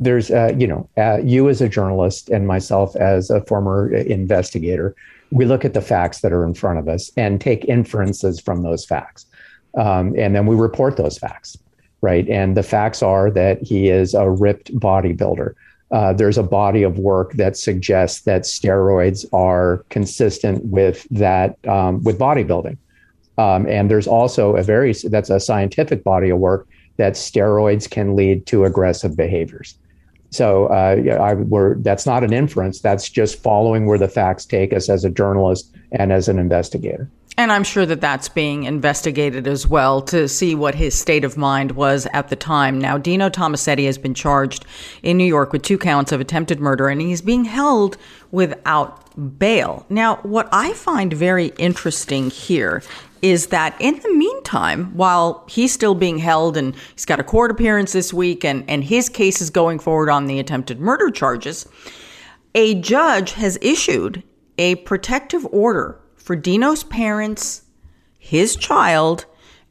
There's 0.00 0.32
uh, 0.32 0.54
you 0.58 0.66
know 0.66 0.88
uh, 0.96 1.18
you 1.18 1.48
as 1.48 1.60
a 1.60 1.68
journalist 1.68 2.30
and 2.30 2.48
myself 2.48 2.96
as 2.96 3.30
a 3.30 3.42
former 3.42 3.94
investigator, 3.94 4.96
we 5.30 5.44
look 5.44 5.64
at 5.64 5.74
the 5.74 5.80
facts 5.80 6.20
that 6.20 6.32
are 6.32 6.44
in 6.44 6.54
front 6.54 6.78
of 6.78 6.88
us 6.88 7.10
and 7.16 7.40
take 7.40 7.64
inferences 7.66 8.40
from 8.40 8.62
those 8.62 8.84
facts, 8.84 9.26
um, 9.76 10.14
and 10.16 10.34
then 10.34 10.46
we 10.46 10.56
report 10.56 10.96
those 10.96 11.18
facts, 11.18 11.56
right? 12.00 12.28
And 12.28 12.56
the 12.56 12.62
facts 12.62 13.02
are 13.02 13.30
that 13.32 13.62
he 13.62 13.88
is 13.88 14.14
a 14.14 14.28
ripped 14.28 14.74
bodybuilder 14.74 15.54
uh, 15.90 16.12
there's 16.12 16.36
a 16.36 16.42
body 16.42 16.82
of 16.82 16.98
work 16.98 17.32
that 17.34 17.56
suggests 17.56 18.22
that 18.22 18.42
steroids 18.42 19.24
are 19.32 19.84
consistent 19.88 20.64
with 20.64 21.06
that 21.10 21.56
um, 21.66 22.02
with 22.02 22.18
bodybuilding. 22.18 22.76
Um, 23.38 23.66
and 23.66 23.90
there's 23.90 24.06
also 24.06 24.56
a 24.56 24.62
very 24.62 24.92
that's 24.92 25.30
a 25.30 25.40
scientific 25.40 26.04
body 26.04 26.28
of 26.30 26.38
work 26.38 26.68
that 26.96 27.14
steroids 27.14 27.88
can 27.88 28.16
lead 28.16 28.46
to 28.46 28.64
aggressive 28.64 29.16
behaviors. 29.16 29.78
So 30.30 30.66
uh, 30.66 31.18
I, 31.20 31.34
we're, 31.34 31.76
that's 31.76 32.06
not 32.06 32.22
an 32.22 32.32
inference. 32.32 32.80
That's 32.80 33.08
just 33.08 33.42
following 33.42 33.86
where 33.86 33.98
the 33.98 34.08
facts 34.08 34.44
take 34.44 34.72
us 34.72 34.88
as 34.88 35.04
a 35.04 35.10
journalist 35.10 35.74
and 35.92 36.12
as 36.12 36.28
an 36.28 36.38
investigator. 36.38 37.10
And 37.38 37.52
I'm 37.52 37.62
sure 37.62 37.86
that 37.86 38.00
that's 38.00 38.28
being 38.28 38.64
investigated 38.64 39.46
as 39.46 39.64
well 39.64 40.02
to 40.02 40.26
see 40.26 40.56
what 40.56 40.74
his 40.74 40.98
state 40.98 41.24
of 41.24 41.36
mind 41.36 41.72
was 41.72 42.08
at 42.12 42.30
the 42.30 42.36
time. 42.36 42.80
Now, 42.80 42.98
Dino 42.98 43.30
Tomasetti 43.30 43.86
has 43.86 43.96
been 43.96 44.12
charged 44.12 44.66
in 45.04 45.16
New 45.16 45.24
York 45.24 45.52
with 45.52 45.62
two 45.62 45.78
counts 45.78 46.10
of 46.10 46.20
attempted 46.20 46.58
murder, 46.58 46.88
and 46.88 47.00
he's 47.00 47.22
being 47.22 47.44
held 47.44 47.96
without 48.32 49.38
bail. 49.38 49.86
Now, 49.88 50.16
what 50.24 50.48
I 50.50 50.72
find 50.72 51.12
very 51.12 51.52
interesting 51.58 52.28
here 52.30 52.82
is 53.22 53.48
that 53.48 53.76
in 53.80 53.98
the 54.00 54.12
meantime, 54.12 54.96
while 54.96 55.44
he's 55.48 55.72
still 55.72 55.94
being 55.94 56.18
held 56.18 56.56
and 56.56 56.74
he's 56.92 57.04
got 57.04 57.20
a 57.20 57.24
court 57.24 57.50
appearance 57.50 57.92
this 57.92 58.12
week 58.12 58.44
and, 58.44 58.68
and 58.68 58.84
his 58.84 59.08
case 59.08 59.40
is 59.40 59.50
going 59.50 59.78
forward 59.78 60.10
on 60.10 60.26
the 60.26 60.38
attempted 60.38 60.80
murder 60.80 61.10
charges, 61.10 61.68
a 62.54 62.74
judge 62.76 63.32
has 63.32 63.58
issued 63.60 64.22
a 64.58 64.76
protective 64.76 65.46
order 65.52 66.00
for 66.16 66.36
Dino's 66.36 66.84
parents, 66.84 67.62
his 68.18 68.56
child, 68.56 69.26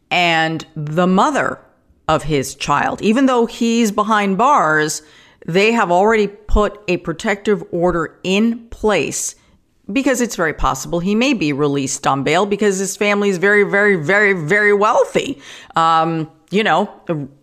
and 0.09 0.65
the 0.75 1.07
mother 1.07 1.59
of 2.07 2.23
his 2.23 2.55
child. 2.55 3.01
Even 3.01 3.25
though 3.25 3.45
he's 3.45 3.91
behind 3.91 4.37
bars, 4.37 5.01
they 5.45 5.71
have 5.71 5.91
already 5.91 6.27
put 6.27 6.79
a 6.87 6.97
protective 6.97 7.63
order 7.71 8.19
in 8.23 8.67
place 8.69 9.35
because 9.91 10.21
it's 10.21 10.35
very 10.35 10.53
possible 10.53 10.99
he 10.99 11.15
may 11.15 11.33
be 11.33 11.53
released 11.53 12.05
on 12.05 12.23
bail 12.23 12.45
because 12.45 12.77
his 12.77 12.97
family 12.97 13.29
is 13.29 13.37
very, 13.37 13.63
very, 13.63 13.95
very, 13.95 14.33
very 14.33 14.73
wealthy. 14.73 15.41
Um, 15.75 16.29
you 16.49 16.63
know, 16.63 16.89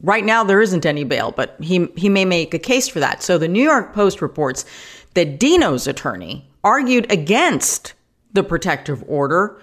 right 0.03 0.25
now 0.25 0.45
there 0.45 0.61
isn't 0.61 0.87
any 0.87 1.05
bail, 1.05 1.33
but 1.33 1.57
he 1.61 1.89
he 1.97 2.09
may 2.09 2.25
make 2.25 2.55
a 2.55 2.59
case 2.59 2.89
for 2.89 3.01
that. 3.01 3.23
So 3.23 3.37
the 3.37 3.49
New 3.49 3.63
York 3.63 3.93
Post 3.93 4.23
reports 4.23 4.65
that 5.13 5.39
Dino's 5.39 5.87
attorney 5.87 6.49
argued 6.63 7.11
against 7.13 7.93
the 8.33 8.43
protective 8.43 9.05
order, 9.07 9.61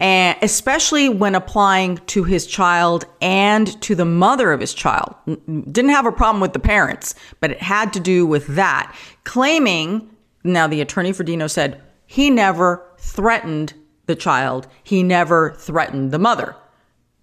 and 0.00 0.36
especially 0.40 1.08
when 1.08 1.34
applying 1.34 1.98
to 2.06 2.24
his 2.24 2.46
child 2.46 3.04
and 3.20 3.80
to 3.82 3.94
the 3.94 4.06
mother 4.06 4.52
of 4.52 4.60
his 4.60 4.72
child. 4.72 5.14
Didn't 5.26 5.90
have 5.90 6.06
a 6.06 6.12
problem 6.12 6.40
with 6.40 6.54
the 6.54 6.58
parents, 6.58 7.14
but 7.40 7.50
it 7.50 7.60
had 7.60 7.92
to 7.92 8.00
do 8.00 8.26
with 8.26 8.46
that. 8.48 8.94
Claiming, 9.24 10.08
now 10.44 10.66
the 10.66 10.80
attorney 10.80 11.12
for 11.12 11.24
Dino 11.24 11.46
said 11.46 11.82
he 12.10 12.30
never 12.30 12.82
threatened 12.96 13.74
the 14.06 14.16
child, 14.16 14.66
he 14.82 15.02
never 15.02 15.52
threatened 15.52 16.10
the 16.10 16.18
mother. 16.18 16.56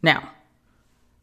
Now, 0.03 0.31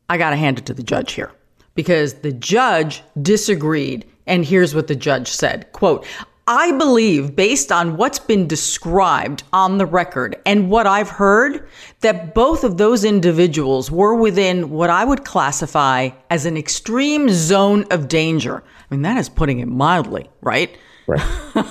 I 0.08 0.18
got 0.18 0.30
to 0.30 0.36
hand 0.36 0.58
it 0.58 0.66
to 0.66 0.74
the 0.74 0.82
judge 0.82 1.12
here 1.12 1.30
because 1.76 2.14
the 2.14 2.32
judge 2.32 3.04
disagreed. 3.22 4.04
And 4.26 4.44
here's 4.44 4.74
what 4.74 4.88
the 4.88 4.96
judge 4.96 5.28
said 5.28 5.70
quote, 5.72 6.04
I 6.48 6.72
believe, 6.72 7.36
based 7.36 7.70
on 7.70 7.96
what's 7.96 8.18
been 8.18 8.48
described 8.48 9.44
on 9.52 9.78
the 9.78 9.86
record 9.86 10.34
and 10.44 10.68
what 10.68 10.88
I've 10.88 11.08
heard, 11.08 11.68
that 12.00 12.34
both 12.34 12.64
of 12.64 12.78
those 12.78 13.04
individuals 13.04 13.92
were 13.92 14.16
within 14.16 14.70
what 14.70 14.90
I 14.90 15.04
would 15.04 15.24
classify 15.24 16.10
as 16.30 16.46
an 16.46 16.56
extreme 16.56 17.28
zone 17.30 17.84
of 17.92 18.08
danger. 18.08 18.64
I 18.90 18.94
mean, 18.94 19.02
that 19.02 19.18
is 19.18 19.28
putting 19.28 19.60
it 19.60 19.68
mildly, 19.68 20.28
right? 20.40 20.76
Right. 21.06 21.22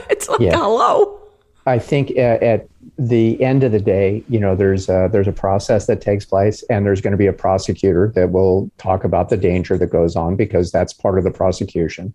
it's 0.10 0.28
like, 0.28 0.40
yeah. 0.40 0.56
hello. 0.56 1.18
I 1.66 1.78
think 1.78 2.10
at, 2.12 2.42
at, 2.42 2.68
the 2.98 3.42
end 3.42 3.64
of 3.64 3.72
the 3.72 3.80
day, 3.80 4.22
you 4.28 4.38
know, 4.38 4.54
there's 4.54 4.88
a, 4.88 5.08
there's 5.10 5.26
a 5.26 5.32
process 5.32 5.86
that 5.86 6.00
takes 6.00 6.24
place, 6.24 6.62
and 6.64 6.84
there's 6.84 7.00
going 7.00 7.12
to 7.12 7.16
be 7.16 7.26
a 7.26 7.32
prosecutor 7.32 8.12
that 8.14 8.30
will 8.30 8.70
talk 8.76 9.02
about 9.02 9.30
the 9.30 9.36
danger 9.36 9.78
that 9.78 9.86
goes 9.86 10.14
on 10.14 10.36
because 10.36 10.70
that's 10.70 10.92
part 10.92 11.16
of 11.16 11.24
the 11.24 11.30
prosecution 11.30 12.12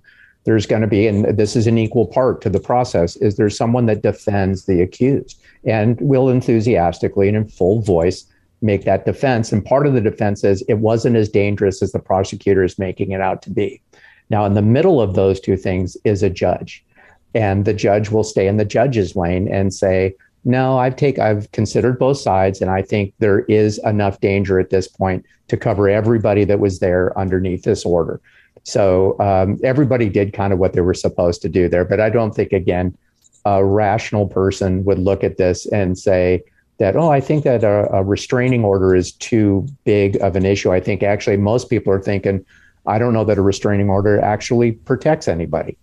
there's 0.47 0.65
going 0.65 0.81
to 0.81 0.87
be, 0.87 1.07
and 1.07 1.37
this 1.37 1.57
is 1.57 1.67
an 1.67 1.77
equal 1.77 2.05
part 2.05 2.39
to 2.39 2.49
the 2.49 2.59
process, 2.59 3.17
is 3.17 3.35
there's 3.35 3.57
someone 3.57 3.85
that 3.87 4.01
defends 4.01 4.65
the 4.65 4.81
accused 4.81 5.41
and 5.65 5.99
will 5.99 6.29
enthusiastically 6.29 7.27
and 7.27 7.35
in 7.35 7.45
full 7.49 7.81
voice 7.81 8.23
make 8.61 8.85
that 8.85 9.05
defense. 9.05 9.51
And 9.51 9.63
part 9.63 9.85
of 9.85 9.93
the 9.93 9.99
defense 9.99 10.45
is 10.45 10.61
it 10.69 10.75
wasn't 10.75 11.17
as 11.17 11.27
dangerous 11.27 11.83
as 11.83 11.91
the 11.91 11.99
prosecutor 11.99 12.63
is 12.63 12.79
making 12.79 13.11
it 13.11 13.19
out 13.19 13.41
to 13.41 13.49
be. 13.49 13.81
Now, 14.29 14.45
in 14.45 14.53
the 14.53 14.61
middle 14.61 15.01
of 15.01 15.15
those 15.15 15.41
two 15.41 15.57
things 15.57 15.97
is 16.05 16.23
a 16.23 16.29
judge, 16.29 16.81
and 17.37 17.65
the 17.65 17.73
judge 17.73 18.09
will 18.09 18.23
stay 18.23 18.47
in 18.47 18.57
the 18.57 18.65
judge's 18.65 19.15
lane 19.15 19.47
and 19.47 19.71
say, 19.71 20.15
no, 20.43 20.79
I've 20.79 20.95
take 20.95 21.19
I've 21.19 21.51
considered 21.51 21.99
both 21.99 22.17
sides, 22.17 22.61
and 22.61 22.71
I 22.71 22.81
think 22.81 23.13
there 23.19 23.41
is 23.41 23.79
enough 23.83 24.19
danger 24.21 24.59
at 24.59 24.71
this 24.71 24.87
point 24.87 25.23
to 25.49 25.57
cover 25.57 25.87
everybody 25.87 26.45
that 26.45 26.59
was 26.59 26.79
there 26.79 27.17
underneath 27.17 27.63
this 27.63 27.85
order. 27.85 28.19
So 28.63 29.19
um, 29.19 29.59
everybody 29.63 30.09
did 30.09 30.33
kind 30.33 30.51
of 30.51 30.59
what 30.59 30.73
they 30.73 30.81
were 30.81 30.93
supposed 30.93 31.41
to 31.43 31.49
do 31.49 31.69
there. 31.69 31.85
But 31.85 31.99
I 31.99 32.09
don't 32.09 32.33
think, 32.33 32.53
again, 32.53 32.97
a 33.45 33.63
rational 33.63 34.27
person 34.27 34.83
would 34.85 34.99
look 34.99 35.23
at 35.23 35.37
this 35.37 35.65
and 35.67 35.97
say 35.97 36.43
that, 36.79 36.95
oh, 36.95 37.11
I 37.11 37.21
think 37.21 37.43
that 37.43 37.63
a, 37.63 37.89
a 37.93 38.03
restraining 38.03 38.63
order 38.65 38.95
is 38.95 39.11
too 39.11 39.67
big 39.83 40.17
of 40.21 40.35
an 40.35 40.45
issue. 40.45 40.71
I 40.73 40.79
think 40.79 41.03
actually 41.03 41.37
most 41.37 41.69
people 41.69 41.93
are 41.93 42.01
thinking, 42.01 42.43
I 42.85 42.97
don't 42.99 43.13
know 43.13 43.25
that 43.25 43.37
a 43.37 43.41
restraining 43.41 43.89
order 43.89 44.19
actually 44.21 44.71
protects 44.71 45.27
anybody. 45.27 45.77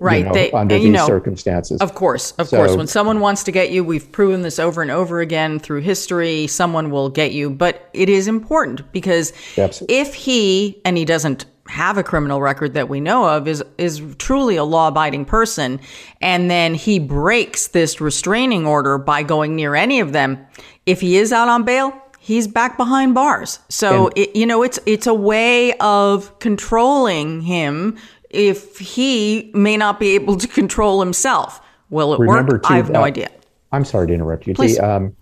Right. 0.00 0.18
You 0.18 0.24
know, 0.26 0.32
they, 0.32 0.50
under 0.52 0.78
these 0.78 0.88
know, 0.90 1.06
circumstances. 1.06 1.80
Of 1.80 1.94
course. 1.94 2.32
Of 2.38 2.48
So- 2.48 2.56
course. 2.58 2.76
When 2.76 2.86
someone 2.86 3.20
wants 3.20 3.42
to 3.44 3.52
get 3.52 3.70
you, 3.70 3.82
we've 3.82 4.10
proven 4.12 4.42
this 4.42 4.58
over 4.58 4.80
and 4.82 4.90
over 4.90 5.20
again 5.20 5.58
through 5.58 5.80
history, 5.80 6.46
someone 6.46 6.90
will 6.90 7.08
get 7.08 7.32
you. 7.32 7.50
But 7.50 7.88
it 7.92 8.08
is 8.08 8.28
important 8.28 8.92
because 8.92 9.32
Absolutely. 9.56 9.96
if 9.96 10.14
he, 10.14 10.80
and 10.84 10.96
he 10.96 11.04
doesn't 11.04 11.46
have 11.68 11.98
a 11.98 12.02
criminal 12.02 12.40
record 12.40 12.74
that 12.74 12.88
we 12.88 13.00
know 13.00 13.28
of, 13.28 13.46
is, 13.48 13.62
is 13.76 14.00
truly 14.18 14.56
a 14.56 14.64
law 14.64 14.88
abiding 14.88 15.24
person, 15.24 15.80
and 16.22 16.50
then 16.50 16.74
he 16.74 16.98
breaks 16.98 17.68
this 17.68 18.00
restraining 18.00 18.66
order 18.66 18.96
by 18.98 19.22
going 19.22 19.54
near 19.56 19.74
any 19.74 20.00
of 20.00 20.12
them, 20.12 20.38
if 20.86 21.00
he 21.02 21.16
is 21.18 21.30
out 21.32 21.48
on 21.48 21.64
bail, 21.64 21.92
he's 22.20 22.48
back 22.48 22.76
behind 22.78 23.14
bars. 23.14 23.58
So, 23.68 24.06
And- 24.06 24.18
it, 24.18 24.36
you 24.36 24.46
know, 24.46 24.62
it's, 24.62 24.78
it's 24.86 25.06
a 25.06 25.12
way 25.12 25.74
of 25.74 26.38
controlling 26.38 27.42
him 27.42 27.96
if 28.30 28.78
he 28.78 29.50
may 29.54 29.76
not 29.76 29.98
be 29.98 30.14
able 30.14 30.36
to 30.36 30.48
control 30.48 31.00
himself. 31.00 31.60
Will 31.90 32.14
it 32.14 32.20
Remember, 32.20 32.56
work? 32.56 32.64
too, 32.64 32.74
I 32.74 32.76
have 32.76 32.90
no 32.90 33.00
uh, 33.00 33.06
idea. 33.06 33.30
I'm 33.72 33.84
sorry 33.84 34.06
to 34.08 34.12
interrupt 34.14 34.46
you. 34.46 34.54
Please. 34.54 34.76
The, 34.76 34.88
um, 34.88 35.16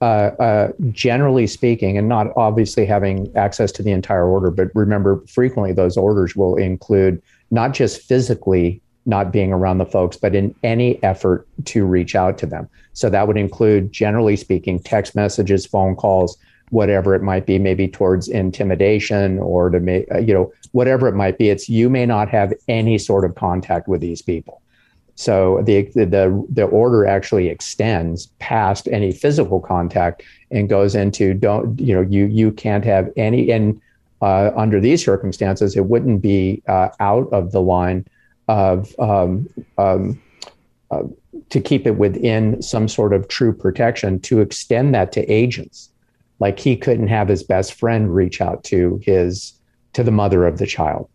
uh, 0.00 0.04
uh, 0.38 0.72
generally 0.90 1.46
speaking, 1.46 1.96
and 1.96 2.08
not 2.08 2.26
obviously 2.36 2.84
having 2.84 3.34
access 3.36 3.72
to 3.72 3.82
the 3.82 3.90
entire 3.90 4.26
order, 4.26 4.50
but 4.50 4.68
remember, 4.74 5.22
frequently 5.26 5.72
those 5.72 5.96
orders 5.96 6.36
will 6.36 6.56
include 6.56 7.22
not 7.50 7.72
just 7.72 8.02
physically 8.02 8.82
not 9.06 9.32
being 9.32 9.52
around 9.52 9.78
the 9.78 9.86
folks, 9.86 10.16
but 10.16 10.34
in 10.34 10.54
any 10.62 11.02
effort 11.02 11.46
to 11.64 11.84
reach 11.84 12.14
out 12.14 12.38
to 12.38 12.46
them. 12.46 12.68
So 12.92 13.10
that 13.10 13.26
would 13.26 13.36
include, 13.36 13.92
generally 13.92 14.36
speaking, 14.36 14.78
text 14.78 15.14
messages, 15.14 15.66
phone 15.66 15.94
calls, 15.94 16.36
whatever 16.70 17.14
it 17.14 17.22
might 17.22 17.46
be, 17.46 17.58
maybe 17.58 17.86
towards 17.86 18.28
intimidation 18.28 19.38
or 19.38 19.70
to 19.70 19.80
make, 19.80 20.10
uh, 20.12 20.18
you 20.18 20.34
know, 20.34 20.52
whatever 20.72 21.08
it 21.08 21.14
might 21.14 21.38
be. 21.38 21.48
It's 21.48 21.68
you 21.68 21.88
may 21.88 22.06
not 22.06 22.28
have 22.28 22.52
any 22.68 22.98
sort 22.98 23.24
of 23.24 23.34
contact 23.34 23.88
with 23.88 24.00
these 24.00 24.22
people. 24.22 24.60
So 25.16 25.62
the, 25.62 25.82
the 25.94 26.44
the 26.50 26.64
order 26.64 27.06
actually 27.06 27.48
extends 27.48 28.26
past 28.40 28.88
any 28.90 29.12
physical 29.12 29.60
contact 29.60 30.22
and 30.50 30.68
goes 30.68 30.94
into 30.94 31.34
don't 31.34 31.78
you 31.78 31.94
know 31.94 32.00
you 32.00 32.26
you 32.26 32.50
can't 32.50 32.84
have 32.84 33.12
any 33.16 33.50
and 33.52 33.80
uh, 34.22 34.50
under 34.56 34.80
these 34.80 35.04
circumstances 35.04 35.76
it 35.76 35.86
wouldn't 35.86 36.20
be 36.20 36.62
uh, 36.66 36.88
out 36.98 37.28
of 37.32 37.52
the 37.52 37.60
line 37.60 38.04
of 38.48 38.98
um, 38.98 39.48
um, 39.78 40.20
uh, 40.90 41.02
to 41.50 41.60
keep 41.60 41.86
it 41.86 41.96
within 41.96 42.60
some 42.60 42.88
sort 42.88 43.12
of 43.12 43.28
true 43.28 43.52
protection 43.52 44.18
to 44.20 44.40
extend 44.40 44.94
that 44.94 45.12
to 45.12 45.24
agents 45.30 45.90
like 46.40 46.58
he 46.58 46.76
couldn't 46.76 47.08
have 47.08 47.28
his 47.28 47.42
best 47.42 47.74
friend 47.74 48.14
reach 48.14 48.40
out 48.40 48.64
to 48.64 49.00
his 49.02 49.52
to 49.92 50.02
the 50.02 50.10
mother 50.10 50.46
of 50.46 50.58
the 50.58 50.66
child 50.66 51.08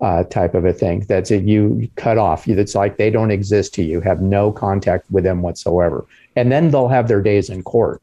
uh, 0.00 0.24
type 0.24 0.54
of 0.54 0.64
a 0.64 0.72
thing. 0.72 1.00
That's 1.08 1.30
it. 1.30 1.44
You 1.44 1.88
cut 1.96 2.18
off. 2.18 2.46
It's 2.46 2.74
like 2.74 2.96
they 2.96 3.10
don't 3.10 3.30
exist 3.30 3.74
to 3.74 3.82
you. 3.82 4.00
Have 4.00 4.20
no 4.20 4.52
contact 4.52 5.10
with 5.10 5.24
them 5.24 5.42
whatsoever. 5.42 6.06
And 6.36 6.52
then 6.52 6.70
they'll 6.70 6.88
have 6.88 7.08
their 7.08 7.22
days 7.22 7.48
in 7.48 7.62
court. 7.62 8.02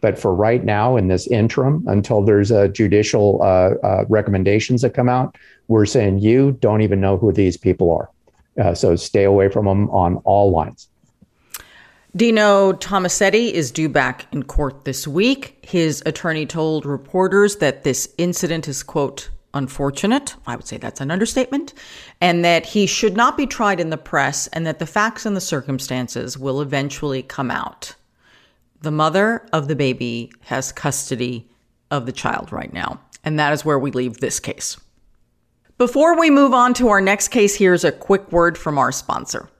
But 0.00 0.18
for 0.18 0.34
right 0.34 0.62
now, 0.64 0.96
in 0.96 1.08
this 1.08 1.26
interim, 1.26 1.84
until 1.88 2.22
there's 2.22 2.50
a 2.50 2.68
judicial 2.68 3.40
uh, 3.42 3.74
uh, 3.82 4.04
recommendations 4.08 4.82
that 4.82 4.94
come 4.94 5.08
out, 5.08 5.36
we're 5.68 5.86
saying 5.86 6.18
you 6.18 6.52
don't 6.60 6.82
even 6.82 7.00
know 7.00 7.16
who 7.16 7.32
these 7.32 7.56
people 7.56 7.92
are. 7.92 8.10
Uh, 8.62 8.74
so 8.74 8.96
stay 8.96 9.24
away 9.24 9.48
from 9.48 9.66
them 9.66 9.90
on 9.90 10.16
all 10.18 10.50
lines. 10.50 10.88
Dino 12.16 12.72
Tomasetti 12.72 13.50
is 13.50 13.70
due 13.70 13.90
back 13.90 14.26
in 14.32 14.44
court 14.44 14.86
this 14.86 15.06
week. 15.06 15.58
His 15.60 16.02
attorney 16.06 16.46
told 16.46 16.86
reporters 16.86 17.56
that 17.56 17.84
this 17.84 18.08
incident 18.16 18.68
is, 18.68 18.82
quote, 18.82 19.28
unfortunate. 19.52 20.34
I 20.46 20.56
would 20.56 20.66
say 20.66 20.78
that's 20.78 21.02
an 21.02 21.10
understatement. 21.10 21.74
And 22.22 22.42
that 22.42 22.64
he 22.64 22.86
should 22.86 23.16
not 23.16 23.36
be 23.36 23.46
tried 23.46 23.80
in 23.80 23.90
the 23.90 23.98
press 23.98 24.46
and 24.48 24.66
that 24.66 24.78
the 24.78 24.86
facts 24.86 25.26
and 25.26 25.36
the 25.36 25.42
circumstances 25.42 26.38
will 26.38 26.62
eventually 26.62 27.22
come 27.22 27.50
out. 27.50 27.94
The 28.80 28.90
mother 28.90 29.46
of 29.52 29.68
the 29.68 29.76
baby 29.76 30.32
has 30.42 30.72
custody 30.72 31.46
of 31.90 32.06
the 32.06 32.12
child 32.12 32.50
right 32.50 32.72
now. 32.72 32.98
And 33.24 33.38
that 33.38 33.52
is 33.52 33.64
where 33.64 33.78
we 33.78 33.90
leave 33.90 34.18
this 34.18 34.40
case. 34.40 34.78
Before 35.76 36.18
we 36.18 36.30
move 36.30 36.54
on 36.54 36.72
to 36.74 36.88
our 36.88 37.02
next 37.02 37.28
case, 37.28 37.56
here's 37.56 37.84
a 37.84 37.92
quick 37.92 38.32
word 38.32 38.56
from 38.56 38.78
our 38.78 38.90
sponsor. 38.92 39.50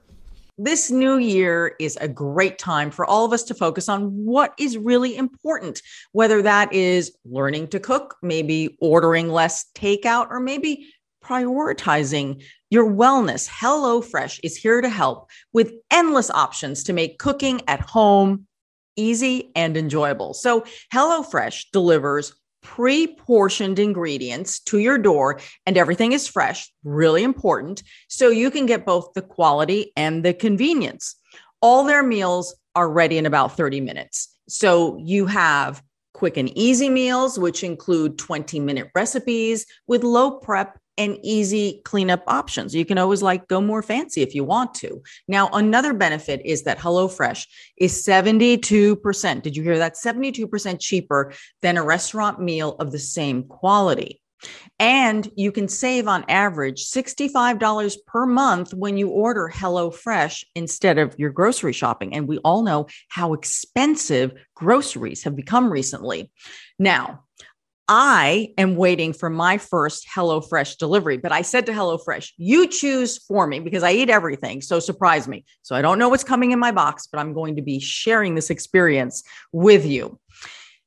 This 0.59 0.89
new 0.89 1.17
year 1.17 1.75
is 1.79 1.97
a 2.01 2.07
great 2.07 2.57
time 2.57 2.89
for 2.89 3.05
all 3.05 3.23
of 3.23 3.31
us 3.31 3.43
to 3.43 3.53
focus 3.53 3.87
on 3.87 4.09
what 4.25 4.55
is 4.57 4.75
really 4.75 5.15
important, 5.15 5.83
whether 6.13 6.41
that 6.41 6.73
is 6.73 7.15
learning 7.25 7.67
to 7.67 7.79
cook, 7.79 8.15
maybe 8.23 8.75
ordering 8.81 9.29
less 9.29 9.65
takeout, 9.75 10.31
or 10.31 10.39
maybe 10.39 10.87
prioritizing 11.23 12.43
your 12.71 12.89
wellness. 12.89 13.47
HelloFresh 13.47 14.39
is 14.41 14.57
here 14.57 14.81
to 14.81 14.89
help 14.89 15.29
with 15.53 15.73
endless 15.91 16.31
options 16.31 16.83
to 16.85 16.93
make 16.93 17.19
cooking 17.19 17.61
at 17.67 17.81
home 17.81 18.47
easy 18.95 19.51
and 19.55 19.77
enjoyable. 19.77 20.33
So, 20.33 20.65
HelloFresh 20.91 21.65
delivers 21.71 22.33
pre 22.67 23.07
portioned 23.07 23.79
ingredients 23.79 24.59
to 24.59 24.77
your 24.77 24.97
door, 24.97 25.39
and 25.65 25.77
everything 25.77 26.11
is 26.11 26.27
fresh, 26.27 26.69
really 26.83 27.23
important. 27.23 27.81
So 28.09 28.29
you 28.29 28.51
can 28.51 28.65
get 28.65 28.85
both 28.85 29.13
the 29.13 29.21
quality 29.21 29.93
and 29.95 30.23
the 30.23 30.33
convenience. 30.33 31.15
All 31.61 31.85
their 31.85 32.03
meals 32.03 32.53
are 32.75 32.89
ready 32.89 33.17
in 33.17 33.25
about 33.25 33.55
30 33.55 33.79
minutes. 33.79 34.27
So 34.49 34.97
you 34.97 35.27
have 35.27 35.81
quick 36.17 36.35
and 36.35 36.49
easy 36.57 36.89
meals, 36.89 37.37
which 37.37 37.63
include 37.63 38.17
20 38.17 38.59
minute 38.59 38.89
recipes 38.95 39.67
with 39.85 40.03
low 40.03 40.31
prep 40.31 40.79
and 40.97 41.15
easy 41.21 41.79
cleanup 41.85 42.23
options. 42.25 42.73
You 42.73 42.85
can 42.85 42.97
always 42.97 43.21
like 43.21 43.47
go 43.47 43.61
more 43.61 43.83
fancy 43.83 44.23
if 44.23 44.33
you 44.33 44.43
want 44.43 44.73
to. 44.75 45.03
Now, 45.27 45.47
another 45.53 45.93
benefit 45.93 46.41
is 46.43 46.63
that 46.63 46.79
HelloFresh 46.79 47.45
is 47.77 48.03
72%. 48.03 49.41
Did 49.43 49.55
you 49.55 49.61
hear 49.61 49.77
that? 49.77 49.93
72% 49.93 50.79
cheaper 50.79 51.33
than 51.61 51.77
a 51.77 51.83
restaurant 51.83 52.41
meal 52.41 52.75
of 52.79 52.91
the 52.91 52.97
same 52.97 53.43
quality. 53.43 54.19
And 54.79 55.29
you 55.35 55.51
can 55.51 55.67
save 55.67 56.07
on 56.07 56.25
average 56.29 56.85
$65 56.85 57.95
per 58.05 58.25
month 58.25 58.73
when 58.73 58.97
you 58.97 59.09
order 59.09 59.51
HelloFresh 59.53 60.43
instead 60.55 60.97
of 60.97 61.15
your 61.17 61.31
grocery 61.31 61.73
shopping. 61.73 62.13
And 62.13 62.27
we 62.27 62.37
all 62.39 62.63
know 62.63 62.87
how 63.09 63.33
expensive 63.33 64.33
groceries 64.55 65.23
have 65.23 65.35
become 65.35 65.71
recently. 65.71 66.31
Now, 66.77 67.23
I 67.89 68.53
am 68.57 68.75
waiting 68.75 69.13
for 69.13 69.29
my 69.29 69.57
first 69.57 70.05
HelloFresh 70.13 70.77
delivery, 70.77 71.17
but 71.17 71.31
I 71.31 71.41
said 71.41 71.65
to 71.67 71.71
HelloFresh, 71.71 72.33
you 72.35 72.67
choose 72.67 73.17
for 73.17 73.47
me 73.47 73.61
because 73.61 73.81
I 73.81 73.93
eat 73.93 74.09
everything. 74.09 74.61
So 74.61 74.79
surprise 74.79 75.27
me. 75.27 75.45
So 75.61 75.73
I 75.73 75.81
don't 75.81 75.97
know 75.97 76.09
what's 76.09 76.25
coming 76.25 76.51
in 76.51 76.59
my 76.59 76.71
box, 76.71 77.07
but 77.07 77.19
I'm 77.19 77.33
going 77.33 77.55
to 77.55 77.61
be 77.61 77.79
sharing 77.79 78.35
this 78.35 78.49
experience 78.49 79.23
with 79.53 79.85
you. 79.85 80.19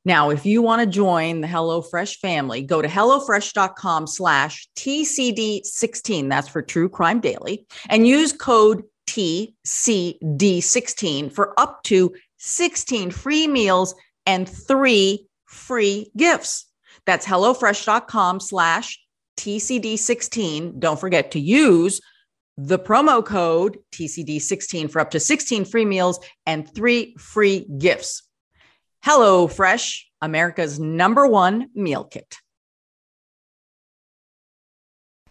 Now, 0.05 0.31
if 0.31 0.45
you 0.47 0.63
want 0.63 0.81
to 0.81 0.87
join 0.87 1.43
the 1.43 1.47
HelloFresh 1.47 2.17
family, 2.17 2.63
go 2.63 2.81
to 2.81 2.89
HelloFresh.com 2.89 4.07
slash 4.07 4.67
TCD16. 4.77 6.31
That's 6.31 6.49
for 6.49 6.63
True 6.63 6.89
Crime 6.89 7.21
Daily 7.21 7.67
and 7.89 8.07
use 8.07 8.33
code 8.33 8.85
TCD16 9.09 11.33
for 11.33 11.53
up 11.59 11.83
to 11.85 12.15
16 12.39 13.11
free 13.11 13.47
meals 13.47 13.95
and 14.25 14.49
three 14.49 15.27
free 15.47 16.11
gifts. 16.17 16.67
That's 17.05 17.27
HelloFresh.com 17.27 18.41
slash 18.41 18.99
TCD16. 19.37 20.79
Don't 20.79 21.01
forget 21.01 21.33
to 21.33 21.41
use 21.41 22.01
the 22.57 22.79
promo 22.79 23.25
code 23.25 23.79
TCD16 23.93 24.91
for 24.91 25.01
up 25.01 25.11
to 25.11 25.21
16 25.21 25.65
free 25.65 25.85
meals 25.85 26.21
and 26.47 26.73
three 26.75 27.15
free 27.19 27.67
gifts. 27.79 28.23
HelloFresh, 29.05 30.03
America's 30.21 30.79
number 30.79 31.27
one 31.27 31.71
meal 31.75 32.05
kit. 32.05 32.37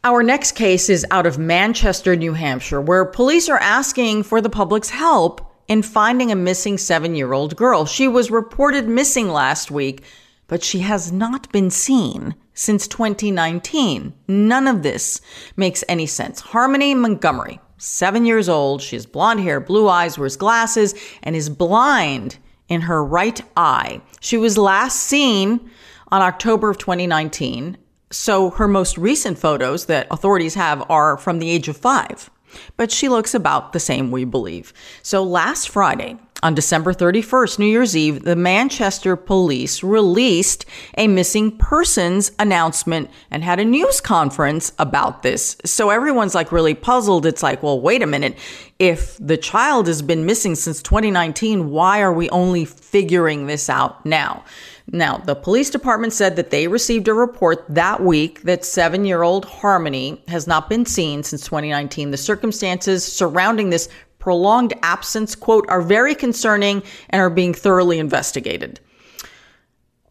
Our 0.03 0.23
next 0.23 0.53
case 0.53 0.89
is 0.89 1.05
out 1.11 1.25
of 1.25 1.37
Manchester, 1.37 2.15
New 2.15 2.33
Hampshire, 2.33 2.81
where 2.81 3.05
police 3.05 3.49
are 3.49 3.59
asking 3.59 4.23
for 4.23 4.41
the 4.41 4.49
public's 4.49 4.89
help 4.89 5.41
in 5.67 5.83
finding 5.83 6.31
a 6.31 6.35
missing 6.35 6.77
seven 6.77 7.15
year 7.15 7.33
old 7.33 7.55
girl. 7.55 7.85
She 7.85 8.07
was 8.07 8.31
reported 8.31 8.87
missing 8.87 9.27
last 9.29 9.69
week, 9.69 10.03
but 10.47 10.63
she 10.63 10.79
has 10.79 11.11
not 11.11 11.51
been 11.51 11.69
seen 11.69 12.33
since 12.53 12.87
2019. 12.87 14.13
None 14.27 14.67
of 14.67 14.83
this 14.83 15.21
makes 15.57 15.83
any 15.87 16.05
sense. 16.05 16.39
Harmony 16.39 16.95
Montgomery, 16.95 17.59
seven 17.77 18.25
years 18.25 18.49
old. 18.49 18.81
She 18.81 18.95
has 18.95 19.05
blonde 19.05 19.41
hair, 19.41 19.59
blue 19.59 19.87
eyes, 19.87 20.17
wears 20.17 20.37
glasses, 20.37 20.95
and 21.21 21.35
is 21.35 21.49
blind 21.49 22.39
in 22.69 22.81
her 22.81 23.03
right 23.03 23.41
eye. 23.57 24.01
She 24.21 24.37
was 24.37 24.57
last 24.57 25.01
seen 25.01 25.69
on 26.11 26.21
October 26.21 26.69
of 26.69 26.77
2019. 26.77 27.77
So 28.11 28.51
her 28.51 28.67
most 28.67 28.97
recent 28.97 29.37
photos 29.37 29.85
that 29.87 30.07
authorities 30.09 30.55
have 30.55 30.89
are 30.89 31.17
from 31.17 31.39
the 31.39 31.49
age 31.49 31.67
of 31.67 31.77
five. 31.77 32.29
But 32.77 32.91
she 32.91 33.09
looks 33.09 33.35
about 33.35 33.73
the 33.73 33.79
same, 33.79 34.09
we 34.09 34.25
believe. 34.25 34.73
So 35.03 35.23
last 35.23 35.69
Friday, 35.69 36.17
on 36.41 36.55
December 36.55 36.93
31st, 36.93 37.59
New 37.59 37.65
Year's 37.65 37.95
Eve, 37.95 38.23
the 38.23 38.35
Manchester 38.35 39.15
police 39.15 39.83
released 39.83 40.65
a 40.97 41.07
missing 41.07 41.57
persons 41.57 42.31
announcement 42.39 43.09
and 43.29 43.43
had 43.43 43.59
a 43.59 43.65
news 43.65 43.99
conference 43.99 44.71
about 44.79 45.21
this. 45.21 45.57
So 45.65 45.89
everyone's 45.89 46.35
like 46.35 46.51
really 46.51 46.73
puzzled. 46.73 47.25
It's 47.25 47.43
like, 47.43 47.61
well, 47.61 47.79
wait 47.79 48.01
a 48.01 48.07
minute. 48.07 48.37
If 48.79 49.17
the 49.19 49.37
child 49.37 49.87
has 49.87 50.01
been 50.01 50.25
missing 50.25 50.55
since 50.55 50.81
2019, 50.81 51.69
why 51.69 52.01
are 52.01 52.13
we 52.13 52.29
only 52.29 52.63
figuring 52.63 53.47
this 53.47 53.69
out 53.69 54.05
now? 54.05 54.45
Now, 54.91 55.17
the 55.17 55.35
police 55.35 55.69
department 55.69 56.13
said 56.13 56.35
that 56.37 56.49
they 56.49 56.67
received 56.67 57.07
a 57.07 57.13
report 57.13 57.63
that 57.69 58.01
week 58.01 58.41
that 58.43 58.65
seven 58.65 59.05
year 59.05 59.21
old 59.21 59.45
Harmony 59.45 60.23
has 60.27 60.47
not 60.47 60.67
been 60.67 60.85
seen 60.85 61.21
since 61.21 61.43
2019. 61.43 62.09
The 62.09 62.17
circumstances 62.17 63.03
surrounding 63.03 63.69
this 63.69 63.87
prolonged 64.29 64.75
absence, 64.83 65.33
quote, 65.33 65.65
are 65.69 65.81
very 65.81 66.13
concerning 66.13 66.83
and 67.09 67.19
are 67.19 67.31
being 67.31 67.51
thoroughly 67.51 67.97
investigated. 67.97 68.79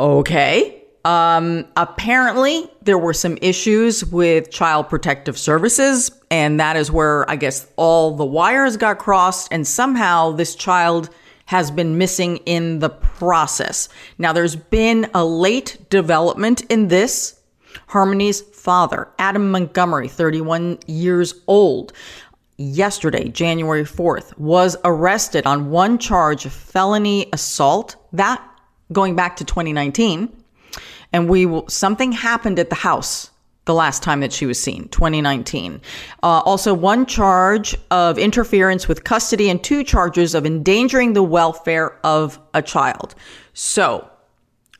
Okay. 0.01 0.83
Um, 1.05 1.65
apparently, 1.77 2.69
there 2.83 2.99
were 2.99 3.13
some 3.13 3.39
issues 3.41 4.05
with 4.07 4.51
Child 4.51 4.89
Protective 4.89 5.39
Services, 5.39 6.11
and 6.33 6.59
that 6.59 6.75
is 6.75 6.91
where 6.91 7.31
I 7.31 7.37
guess 7.37 7.69
all 7.77 8.17
the 8.17 8.25
wires 8.25 8.77
got 8.77 8.99
crossed, 8.99 9.53
and 9.53 9.65
somehow 9.65 10.33
this 10.33 10.57
child 10.57 11.11
has 11.45 11.71
been 11.71 11.97
missing 11.97 12.39
in 12.39 12.81
the 12.81 12.91
process. 12.91 13.89
Now, 14.19 14.33
there's 14.33 14.57
been 14.57 15.09
a 15.15 15.25
late 15.25 15.79
development 15.91 16.63
in 16.63 16.89
this. 16.89 17.41
Harmony's 17.87 18.41
father, 18.41 19.07
Adam 19.21 19.53
Montgomery, 19.53 20.09
31 20.09 20.79
years 20.89 21.35
old, 21.47 21.93
yesterday, 22.59 23.29
January 23.29 23.85
4th, 23.85 24.37
was 24.37 24.77
arrested 24.85 25.47
on 25.47 25.71
one 25.71 25.97
charge 25.97 26.45
of 26.45 26.53
felony 26.53 27.29
assault. 27.33 27.97
That 28.13 28.43
going 28.93 29.17
back 29.17 29.37
to 29.37 29.45
2019. 29.45 30.35
And 31.13 31.29
we 31.29 31.47
will, 31.47 31.69
something 31.69 32.13
happened 32.13 32.59
at 32.59 32.69
the 32.69 32.77
house 32.77 33.31
the 33.65 33.75
last 33.75 34.03
time 34.03 34.21
that 34.21 34.33
she 34.33 34.47
was 34.47 34.61
seen, 34.61 34.89
2019. 34.89 35.81
Uh, 36.23 36.27
also, 36.27 36.73
one 36.73 37.05
charge 37.05 37.77
of 37.91 38.19
interference 38.19 38.89
with 38.89 39.05
custody 39.05 39.51
and 39.51 39.63
two 39.63 39.85
charges 39.85 40.35
of 40.35 40.47
endangering 40.47 41.13
the 41.13 41.23
welfare 41.23 41.99
of 42.05 42.39
a 42.55 42.63
child. 42.63 43.15
So, 43.53 44.09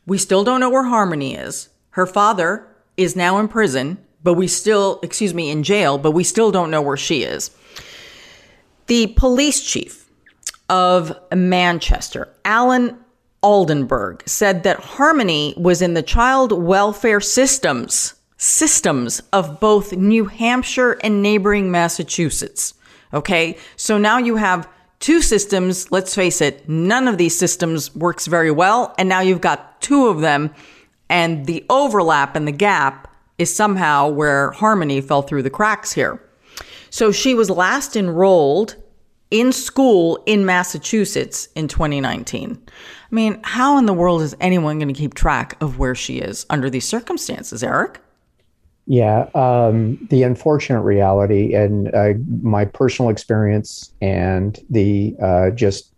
we 0.07 0.17
still 0.17 0.43
don't 0.43 0.59
know 0.59 0.71
where 0.71 0.83
Harmony 0.83 1.35
is. 1.35 1.69
Her 1.91 2.07
father 2.07 2.67
is 2.97 3.15
now 3.15 3.37
in 3.37 3.47
prison, 3.47 3.99
but 4.23 4.33
we 4.33 4.47
still, 4.47 4.99
excuse 5.03 5.35
me, 5.35 5.51
in 5.51 5.61
jail, 5.61 5.99
but 5.99 6.11
we 6.11 6.23
still 6.23 6.51
don't 6.51 6.71
know 6.71 6.81
where 6.81 6.97
she 6.97 7.23
is. 7.23 7.51
The 8.89 9.05
police 9.05 9.61
chief 9.61 10.09
of 10.67 11.15
Manchester, 11.31 12.27
Allen 12.43 12.97
Aldenberg, 13.43 14.27
said 14.27 14.63
that 14.63 14.79
Harmony 14.79 15.53
was 15.57 15.83
in 15.83 15.93
the 15.93 16.01
child 16.01 16.51
welfare 16.51 17.21
systems 17.21 18.15
systems 18.37 19.21
of 19.31 19.59
both 19.59 19.93
New 19.93 20.25
Hampshire 20.25 20.93
and 21.03 21.21
neighboring 21.21 21.69
Massachusetts. 21.69 22.73
Okay. 23.13 23.57
So 23.75 23.99
now 23.99 24.17
you 24.17 24.37
have 24.37 24.67
two 24.99 25.21
systems. 25.21 25.91
Let's 25.91 26.15
face 26.15 26.41
it. 26.41 26.67
None 26.67 27.07
of 27.07 27.19
these 27.19 27.37
systems 27.37 27.93
works 27.95 28.25
very 28.25 28.49
well. 28.49 28.95
And 28.97 29.07
now 29.07 29.19
you've 29.19 29.41
got 29.41 29.81
two 29.81 30.07
of 30.07 30.21
them 30.21 30.49
and 31.09 31.45
the 31.45 31.63
overlap 31.69 32.35
and 32.35 32.47
the 32.47 32.51
gap 32.51 33.13
is 33.37 33.55
somehow 33.55 34.07
where 34.07 34.49
harmony 34.49 34.99
fell 34.99 35.21
through 35.21 35.43
the 35.43 35.51
cracks 35.51 35.91
here. 35.91 36.23
So 36.89 37.11
she 37.11 37.33
was 37.33 37.49
last 37.49 37.95
enrolled 37.95 38.75
in 39.31 39.51
school 39.51 40.21
in 40.25 40.45
Massachusetts 40.45 41.49
in 41.55 41.67
2019. 41.67 42.59
I 43.11 43.15
mean, 43.15 43.39
how 43.43 43.77
in 43.77 43.85
the 43.85 43.93
world 43.93 44.21
is 44.21 44.35
anyone 44.39 44.79
going 44.79 44.93
to 44.93 44.99
keep 44.99 45.13
track 45.13 45.55
of 45.61 45.77
where 45.77 45.95
she 45.95 46.17
is 46.17 46.45
under 46.49 46.69
these 46.69 46.87
circumstances, 46.87 47.63
Eric? 47.63 47.99
Yeah, 48.85 49.29
um, 49.35 50.07
the 50.09 50.23
unfortunate 50.23 50.81
reality 50.81 51.53
and 51.53 51.93
uh, 51.93 52.13
my 52.41 52.65
personal 52.65 53.11
experience, 53.11 53.93
and 54.01 54.59
the 54.71 55.15
uh, 55.21 55.51
just 55.51 55.93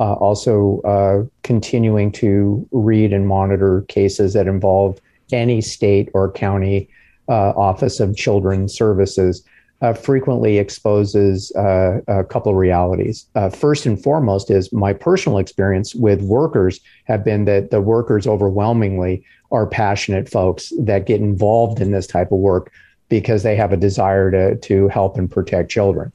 uh, 0.00 0.14
also 0.14 0.80
uh, 0.82 1.24
continuing 1.42 2.10
to 2.12 2.66
read 2.72 3.12
and 3.12 3.28
monitor 3.28 3.82
cases 3.88 4.32
that 4.32 4.46
involve 4.46 4.98
any 5.32 5.60
state 5.60 6.08
or 6.14 6.32
county 6.32 6.88
uh, 7.28 7.50
office 7.50 8.00
of 8.00 8.16
children's 8.16 8.72
services. 8.72 9.44
Uh, 9.80 9.92
frequently 9.92 10.58
exposes 10.58 11.52
a 11.54 12.24
couple 12.28 12.50
of 12.50 12.58
realities. 12.58 13.26
first 13.54 13.86
and 13.86 14.02
foremost 14.02 14.50
is 14.50 14.72
my 14.72 14.92
personal 14.92 15.38
experience 15.38 15.94
with 15.94 16.20
workers 16.22 16.80
have 17.04 17.24
been 17.24 17.44
that 17.44 17.70
the 17.70 17.80
workers 17.80 18.26
overwhelmingly 18.26 19.22
are 19.52 19.68
passionate 19.68 20.28
folks 20.28 20.72
that 20.80 21.06
get 21.06 21.20
involved 21.20 21.80
in 21.80 21.92
this 21.92 22.08
type 22.08 22.32
of 22.32 22.38
work 22.38 22.72
because 23.08 23.42
they 23.42 23.56
have 23.56 23.72
a 23.72 23.76
desire 23.76 24.30
to, 24.30 24.56
to 24.56 24.88
help 24.88 25.16
and 25.16 25.30
protect 25.30 25.70
children. 25.70 26.12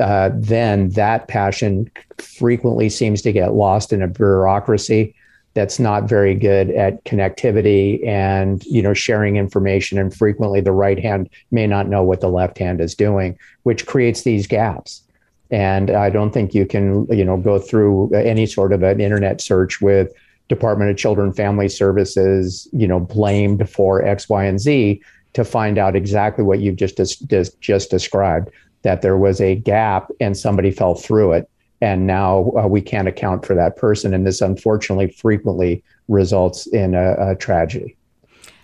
Uh, 0.00 0.30
then 0.34 0.88
that 0.90 1.28
passion 1.28 1.90
frequently 2.18 2.88
seems 2.88 3.22
to 3.22 3.32
get 3.32 3.54
lost 3.54 3.92
in 3.92 4.02
a 4.02 4.08
bureaucracy 4.08 5.14
that's 5.54 5.78
not 5.78 6.08
very 6.08 6.34
good 6.34 6.70
at 6.70 7.02
connectivity 7.04 8.04
and 8.06 8.64
you 8.64 8.82
know 8.82 8.92
sharing 8.92 9.36
information 9.36 9.98
and 9.98 10.14
frequently 10.14 10.60
the 10.60 10.72
right 10.72 10.98
hand 10.98 11.30
may 11.50 11.66
not 11.66 11.88
know 11.88 12.02
what 12.02 12.20
the 12.20 12.28
left 12.28 12.58
hand 12.58 12.80
is 12.80 12.94
doing 12.94 13.38
which 13.62 13.86
creates 13.86 14.22
these 14.22 14.46
gaps. 14.46 15.02
And 15.50 15.90
i 15.90 16.10
don't 16.10 16.32
think 16.32 16.54
you 16.54 16.66
can 16.66 17.06
you 17.10 17.24
know 17.24 17.36
go 17.36 17.58
through 17.58 18.12
any 18.12 18.46
sort 18.46 18.72
of 18.72 18.82
an 18.82 19.00
internet 19.00 19.40
search 19.40 19.80
with 19.80 20.12
Department 20.48 20.90
of 20.90 20.96
Children 20.96 21.32
Family 21.32 21.68
Services, 21.68 22.68
you 22.72 22.86
know, 22.86 23.00
blamed 23.00 23.68
for 23.70 24.04
X, 24.04 24.28
Y, 24.28 24.44
and 24.44 24.60
Z 24.60 25.00
to 25.32 25.44
find 25.44 25.78
out 25.78 25.96
exactly 25.96 26.44
what 26.44 26.60
you've 26.60 26.76
just 26.76 26.98
just, 26.98 27.60
just 27.60 27.90
described 27.90 28.50
that 28.82 29.02
there 29.02 29.16
was 29.16 29.40
a 29.40 29.56
gap 29.56 30.10
and 30.20 30.36
somebody 30.36 30.70
fell 30.70 30.94
through 30.94 31.32
it 31.32 31.48
and 31.84 32.06
now 32.06 32.50
uh, 32.56 32.66
we 32.66 32.80
can't 32.80 33.06
account 33.06 33.44
for 33.44 33.54
that 33.54 33.76
person 33.76 34.14
and 34.14 34.26
this 34.26 34.40
unfortunately 34.40 35.08
frequently 35.08 35.84
results 36.08 36.66
in 36.68 36.94
a, 36.94 37.14
a 37.18 37.36
tragedy 37.36 37.94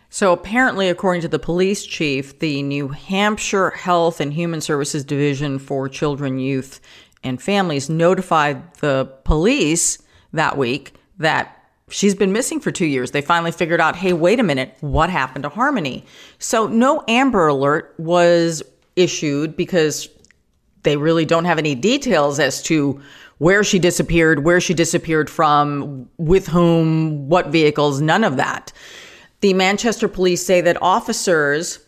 so 0.08 0.32
apparently 0.32 0.88
according 0.88 1.20
to 1.20 1.28
the 1.28 1.38
police 1.38 1.84
chief 1.84 2.38
the 2.38 2.62
new 2.62 2.88
hampshire 2.88 3.70
health 3.70 4.20
and 4.20 4.32
human 4.32 4.60
services 4.60 5.04
division 5.04 5.58
for 5.58 5.88
children 5.88 6.38
youth 6.38 6.80
and 7.22 7.42
families 7.42 7.90
notified 7.90 8.74
the 8.76 9.04
police 9.24 9.98
that 10.32 10.56
week 10.56 10.94
that 11.18 11.56
She's 11.92 12.14
been 12.14 12.32
missing 12.32 12.60
for 12.60 12.70
two 12.70 12.86
years. 12.86 13.10
They 13.10 13.20
finally 13.20 13.50
figured 13.50 13.80
out, 13.80 13.96
hey, 13.96 14.12
wait 14.12 14.38
a 14.38 14.44
minute, 14.44 14.76
what 14.80 15.10
happened 15.10 15.42
to 15.42 15.48
Harmony? 15.48 16.04
So 16.38 16.68
no 16.68 17.02
Amber 17.08 17.48
Alert 17.48 17.94
was 17.98 18.62
issued 18.94 19.56
because 19.56 20.08
they 20.82 20.96
really 20.96 21.24
don't 21.24 21.44
have 21.44 21.58
any 21.58 21.74
details 21.74 22.38
as 22.38 22.62
to 22.64 23.00
where 23.38 23.64
she 23.64 23.78
disappeared, 23.78 24.44
where 24.44 24.60
she 24.60 24.74
disappeared 24.74 25.30
from, 25.30 26.08
with 26.18 26.46
whom, 26.46 27.28
what 27.28 27.48
vehicles, 27.48 28.00
none 28.00 28.24
of 28.24 28.36
that. 28.36 28.72
The 29.40 29.54
Manchester 29.54 30.08
police 30.08 30.44
say 30.44 30.60
that 30.60 30.80
officers 30.82 31.80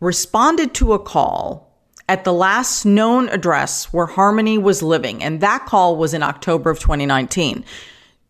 responded 0.00 0.74
to 0.74 0.92
a 0.92 0.98
call 0.98 1.66
at 2.08 2.24
the 2.24 2.32
last 2.32 2.84
known 2.84 3.28
address 3.28 3.92
where 3.92 4.06
Harmony 4.06 4.58
was 4.58 4.82
living, 4.82 5.22
and 5.22 5.40
that 5.40 5.66
call 5.66 5.96
was 5.96 6.14
in 6.14 6.22
October 6.22 6.70
of 6.70 6.78
2019. 6.78 7.64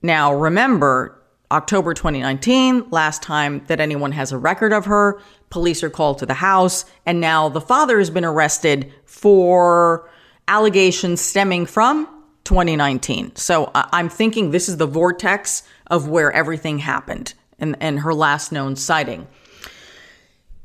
Now, 0.03 0.33
remember, 0.33 1.21
October 1.51 1.95
2019, 1.95 2.91
last 2.91 3.23
time 3.23 3.65
that 3.67 3.81
anyone 3.81 4.13
has 4.13 4.33
a 4.33 4.39
record 4.39 4.73
of 4.73 4.87
her, 4.87 5.21
police 5.51 5.83
are 5.83 5.91
called 5.91 6.19
to 6.19 6.27
the 6.27 6.35
house, 6.35 6.85
and 7.05 7.21
now 7.21 7.49
the 7.49 7.61
father 7.61 7.99
has 7.99 8.11
been 8.11 8.25
arrested 8.25 8.93
for 9.05 10.09
allegations 10.49 11.21
stemming 11.21 11.67
from 11.67 12.07
2019. 12.45 13.35
So 13.37 13.71
uh, 13.75 13.89
I'm 13.93 14.09
thinking 14.09 14.51
this 14.51 14.69
is 14.69 14.77
the 14.77 14.87
vortex 14.87 15.63
of 15.89 16.09
where 16.09 16.33
everything 16.33 16.79
happened 16.79 17.35
and, 17.59 17.77
and 17.81 18.01
her 18.01 18.15
last 18.15 18.53
known 18.53 18.77
sighting. 18.77 19.27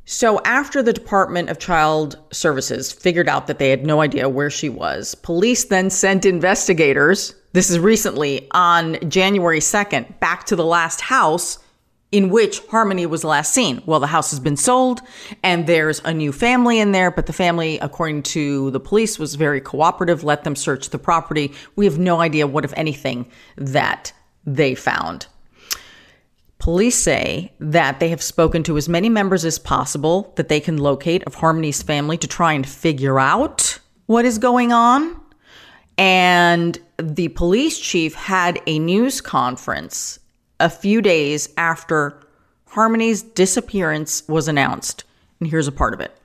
So, 0.06 0.41
after 0.44 0.84
the 0.84 0.91
Department 0.91 1.50
of 1.50 1.58
Child 1.58 2.17
Services 2.34 2.91
figured 2.91 3.30
out 3.30 3.48
that 3.48 3.60
they 3.60 3.70
had 3.70 3.86
no 3.86 4.02
idea 4.02 4.28
where 4.28 4.50
she 4.50 4.67
was, 4.67 5.15
police 5.15 5.63
then 5.65 5.89
sent 5.89 6.26
investigators, 6.26 7.34
this 7.54 7.70
is 7.70 7.80
recently 7.80 8.50
on 8.52 8.98
January 9.10 9.60
2nd, 9.60 10.20
back 10.20 10.46
to 10.48 10.56
the 10.58 10.65
last 10.65 11.00
house 11.00 11.60
in 12.12 12.30
which 12.30 12.60
Harmony 12.67 13.06
was 13.06 13.24
last 13.24 13.54
seen. 13.54 13.82
Well, 13.86 14.00
the 14.00 14.08
house 14.08 14.32
has 14.32 14.39
been 14.39 14.58
sold 14.58 15.02
and 15.43 15.65
there's 15.65 16.02
a 16.02 16.13
new 16.13 16.32
family 16.32 16.80
in 16.80 16.91
there, 16.91 17.10
but 17.10 17.26
the 17.26 17.34
family, 17.34 17.80
according 17.80 18.24
to 18.24 18.69
the 18.71 18.80
police, 18.80 19.17
was 19.17 19.36
very 19.36 19.62
cooperative, 19.62 20.24
let 20.24 20.43
them 20.43 20.56
search 20.56 20.89
the 20.89 21.00
property. 21.00 21.54
We 21.76 21.86
have 21.86 21.97
no 21.97 22.19
idea 22.19 22.47
what, 22.47 22.65
if 22.65 22.74
anything, 22.76 23.32
that 23.56 24.12
they 24.45 24.76
found. 24.76 25.28
Police 26.60 26.97
say 26.97 27.54
that 27.60 28.00
they 28.00 28.10
have 28.10 28.21
spoken 28.21 28.62
to 28.63 28.78
as 28.78 28.88
many 28.88 29.10
members 29.10 29.45
as 29.45 29.58
possible 29.58 30.32
that 30.36 30.47
they 30.47 30.60
can 30.60 30.78
locate 30.78 31.24
of 31.24 31.36
Harmony's 31.36 31.82
family 31.82 32.17
to 32.17 32.28
try 32.28 32.54
and 32.54 32.67
figure 32.67 33.19
out 33.19 33.80
what 34.06 34.26
is 34.26 34.38
going 34.38 34.71
on. 34.71 35.19
And 35.97 36.78
the 36.97 37.30
police 37.30 37.80
chief 37.80 38.13
had 38.13 38.62
a 38.67 38.78
news 38.80 39.21
conference 39.21 40.19
a 40.62 40.69
few 40.69 41.02
days 41.02 41.50
after 41.58 42.21
Harmony's 42.67 43.24
disappearance 43.24 44.26
was 44.28 44.47
announced. 44.47 45.04
And 45.39 45.50
here's 45.50 45.67
a 45.67 45.71
part 45.71 45.93
of 45.93 46.00
it. 46.00 46.15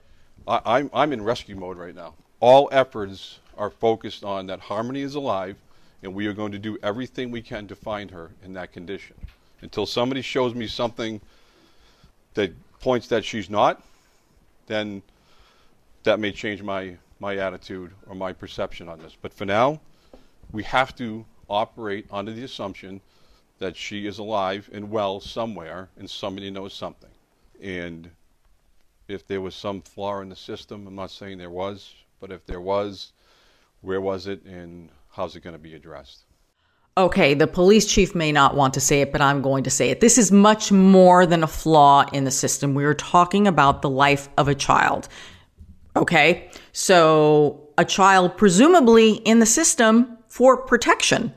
I, 0.46 0.61
I'm, 0.64 0.90
I'm 0.92 1.12
in 1.12 1.22
rescue 1.25 1.57
mode 1.57 1.79
right 1.79 1.94
now. 1.94 2.14
All 2.40 2.68
efforts 2.70 3.40
are 3.57 3.70
focused 3.70 4.22
on 4.22 4.46
that 4.46 4.61
Harmony 4.61 5.01
is 5.01 5.14
alive, 5.14 5.57
and 6.03 6.14
we 6.14 6.27
are 6.27 6.35
going 6.35 6.53
to 6.53 6.59
do 6.59 6.79
everything 6.83 7.31
we 7.31 7.40
can 7.40 7.66
to 7.68 7.75
find 7.75 8.11
her 8.11 8.31
in 8.44 8.53
that 8.53 8.72
condition. 8.72 9.16
Until 9.62 9.87
somebody 9.87 10.20
shows 10.20 10.55
me 10.55 10.66
something 10.66 11.20
that 12.35 12.53
points 12.81 13.09
that 13.09 13.25
she's 13.25 13.49
not, 13.49 13.83
then 14.66 15.03
that 16.03 16.20
may 16.20 16.31
change 16.31 16.62
my, 16.62 16.94
my 17.20 17.38
attitude 17.38 17.90
or 18.07 18.14
my 18.14 18.35
perception 18.35 18.87
on 18.87 18.99
this. 18.99 19.16
But 19.20 19.33
for 19.33 19.46
now, 19.46 19.81
we 20.53 20.62
have 20.64 20.94
to 20.96 21.25
operate 21.49 22.07
under 22.11 22.33
the 22.33 22.44
assumption 22.44 23.01
that 23.59 23.77
she 23.77 24.07
is 24.07 24.19
alive 24.19 24.69
and 24.73 24.90
well 24.90 25.21
somewhere 25.21 25.88
and 25.97 26.09
somebody 26.09 26.51
knows 26.51 26.75
something. 26.75 27.11
And 27.62 28.11
if 29.09 29.27
there 29.27 29.40
was 29.40 29.55
some 29.55 29.81
flaw 29.81 30.21
in 30.21 30.29
the 30.29 30.37
system, 30.37 30.87
I'm 30.87 30.95
not 30.95 31.11
saying 31.11 31.38
there 31.38 31.51
was, 31.51 31.95
but 32.21 32.31
if 32.31 32.45
there 32.47 32.61
was, 32.61 33.12
where 33.81 34.01
was 34.01 34.27
it 34.27 34.45
and 34.45 34.90
how's 35.11 35.37
it 35.37 35.40
going 35.40 35.55
to 35.55 35.62
be 35.62 35.75
addressed? 35.75 36.25
Okay, 36.99 37.35
the 37.35 37.47
police 37.47 37.87
chief 37.87 38.14
may 38.14 38.33
not 38.33 38.57
want 38.57 38.73
to 38.75 38.81
say 38.81 39.03
it, 39.03 39.12
but 39.12 39.21
I'm 39.21 39.42
going 39.42 39.64
to 39.64 39.71
say 39.71 39.90
it. 39.90 40.01
This 40.01 40.16
is 40.16 40.33
much 40.33 40.73
more 40.73 41.27
than 41.27 41.42
a 41.42 41.47
flaw 41.47 42.07
in 42.12 42.25
the 42.25 42.31
system. 42.31 42.75
We 42.75 42.87
are 42.87 42.95
talking 42.95 43.47
about 43.47 43.83
the 43.83 43.90
life 43.90 44.31
of 44.38 44.49
a 44.49 44.55
child. 44.55 45.09
Okay, 45.95 46.51
so 46.73 47.69
a 47.77 47.85
child 47.85 48.37
presumably 48.38 49.14
in 49.14 49.40
the 49.40 49.47
system 49.47 50.16
for 50.29 50.57
protection. 50.57 51.35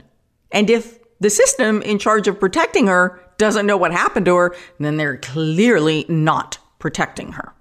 And 0.50 0.70
if 0.70 0.98
the 1.20 1.30
system 1.30 1.82
in 1.82 1.98
charge 1.98 2.28
of 2.28 2.40
protecting 2.40 2.86
her 2.86 3.20
doesn't 3.38 3.66
know 3.66 3.76
what 3.76 3.92
happened 3.92 4.26
to 4.26 4.36
her, 4.36 4.56
then 4.78 4.96
they're 4.96 5.16
clearly 5.16 6.04
not 6.08 6.58
protecting 6.78 7.32
her. 7.32 7.54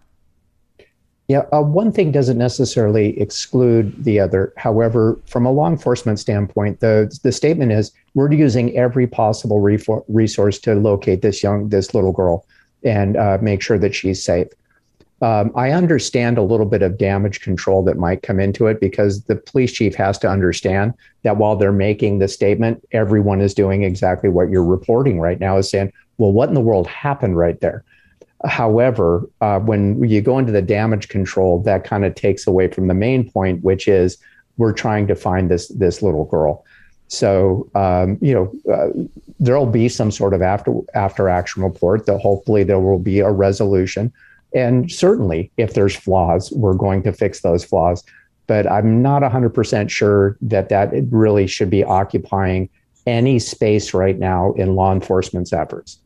Yeah, 1.29 1.43
uh, 1.53 1.61
one 1.61 1.91
thing 1.91 2.11
doesn't 2.11 2.39
necessarily 2.39 3.19
exclude 3.21 4.03
the 4.03 4.19
other. 4.19 4.51
However, 4.57 5.19
from 5.27 5.45
a 5.45 5.51
law 5.51 5.67
enforcement 5.69 6.19
standpoint, 6.19 6.79
the 6.79 7.15
the 7.21 7.31
statement 7.31 7.71
is 7.71 7.91
we're 8.15 8.31
using 8.31 8.75
every 8.75 9.05
possible 9.05 9.61
resource 9.61 10.57
to 10.59 10.73
locate 10.73 11.21
this 11.21 11.43
young 11.43 11.69
this 11.69 11.93
little 11.93 12.11
girl 12.11 12.47
and 12.83 13.15
uh, 13.15 13.37
make 13.41 13.61
sure 13.61 13.77
that 13.77 13.93
she's 13.93 14.23
safe. 14.23 14.47
Um, 15.21 15.51
I 15.55 15.71
understand 15.71 16.37
a 16.37 16.43
little 16.43 16.65
bit 16.65 16.81
of 16.81 16.97
damage 16.97 17.41
control 17.41 17.83
that 17.83 17.97
might 17.97 18.23
come 18.23 18.39
into 18.39 18.67
it 18.67 18.79
because 18.79 19.23
the 19.23 19.35
police 19.35 19.73
chief 19.73 19.93
has 19.95 20.17
to 20.19 20.29
understand 20.29 20.93
that 21.23 21.37
while 21.37 21.57
they're 21.57 21.73
making 21.73 22.19
the 22.19 22.27
statement, 22.27 22.83
everyone 22.93 23.41
is 23.41 23.53
doing 23.53 23.83
exactly 23.83 24.29
what 24.29 24.49
you're 24.49 24.63
reporting 24.63 25.19
right 25.19 25.39
now 25.39 25.57
is 25.57 25.69
saying, 25.69 25.91
well, 26.17 26.31
what 26.31 26.47
in 26.47 26.55
the 26.55 26.61
world 26.61 26.87
happened 26.87 27.37
right 27.37 27.59
there? 27.59 27.83
However, 28.45 29.29
uh, 29.41 29.59
when 29.59 30.01
you 30.01 30.21
go 30.21 30.37
into 30.37 30.53
the 30.53 30.61
damage 30.61 31.09
control, 31.09 31.61
that 31.63 31.83
kind 31.83 32.05
of 32.05 32.15
takes 32.15 32.47
away 32.47 32.69
from 32.69 32.87
the 32.87 32.93
main 32.93 33.29
point, 33.29 33.61
which 33.63 33.87
is 33.87 34.17
we're 34.57 34.73
trying 34.73 35.07
to 35.07 35.15
find 35.15 35.49
this 35.49 35.67
this 35.69 36.01
little 36.01 36.25
girl. 36.25 36.63
So 37.09 37.69
um, 37.75 38.17
you 38.21 38.33
know 38.33 38.73
uh, 38.73 38.89
there'll 39.39 39.65
be 39.65 39.89
some 39.89 40.11
sort 40.11 40.33
of 40.33 40.41
after 40.41 40.73
after 40.93 41.27
action 41.27 41.63
report 41.63 42.05
that 42.05 42.19
hopefully 42.19 42.63
there 42.63 42.79
will 42.79 42.99
be 42.99 43.19
a 43.19 43.31
resolution. 43.31 44.13
And 44.53 44.91
certainly, 44.91 45.51
if 45.57 45.73
there's 45.73 45.95
flaws, 45.95 46.51
we're 46.51 46.73
going 46.73 47.03
to 47.03 47.13
fix 47.13 47.41
those 47.41 47.63
flaws. 47.63 48.03
But 48.47 48.69
I'm 48.69 49.01
not 49.01 49.21
100% 49.21 49.89
sure 49.89 50.37
that 50.41 50.69
that 50.69 50.91
really 51.11 51.45
should 51.45 51.69
be 51.69 51.83
occupying 51.83 52.69
any 53.05 53.39
space 53.39 53.93
right 53.93 54.17
now 54.17 54.53
in 54.53 54.75
law 54.75 54.91
enforcement's 54.91 55.53
efforts 55.53 55.99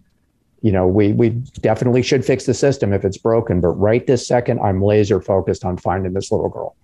you 0.63 0.71
know, 0.71 0.87
we 0.87 1.11
we 1.11 1.29
definitely 1.59 2.01
should 2.01 2.25
fix 2.25 2.45
the 2.45 2.53
system 2.53 2.93
if 2.93 3.03
it's 3.05 3.17
broken. 3.17 3.59
But 3.59 3.71
right 3.71 4.07
this 4.07 4.25
second, 4.25 4.61
I'm 4.61 4.81
laser 4.81 5.21
focused 5.21 5.65
on 5.65 5.77
finding 5.77 6.13
this 6.13 6.31
little 6.31 6.49
girl. 6.49 6.75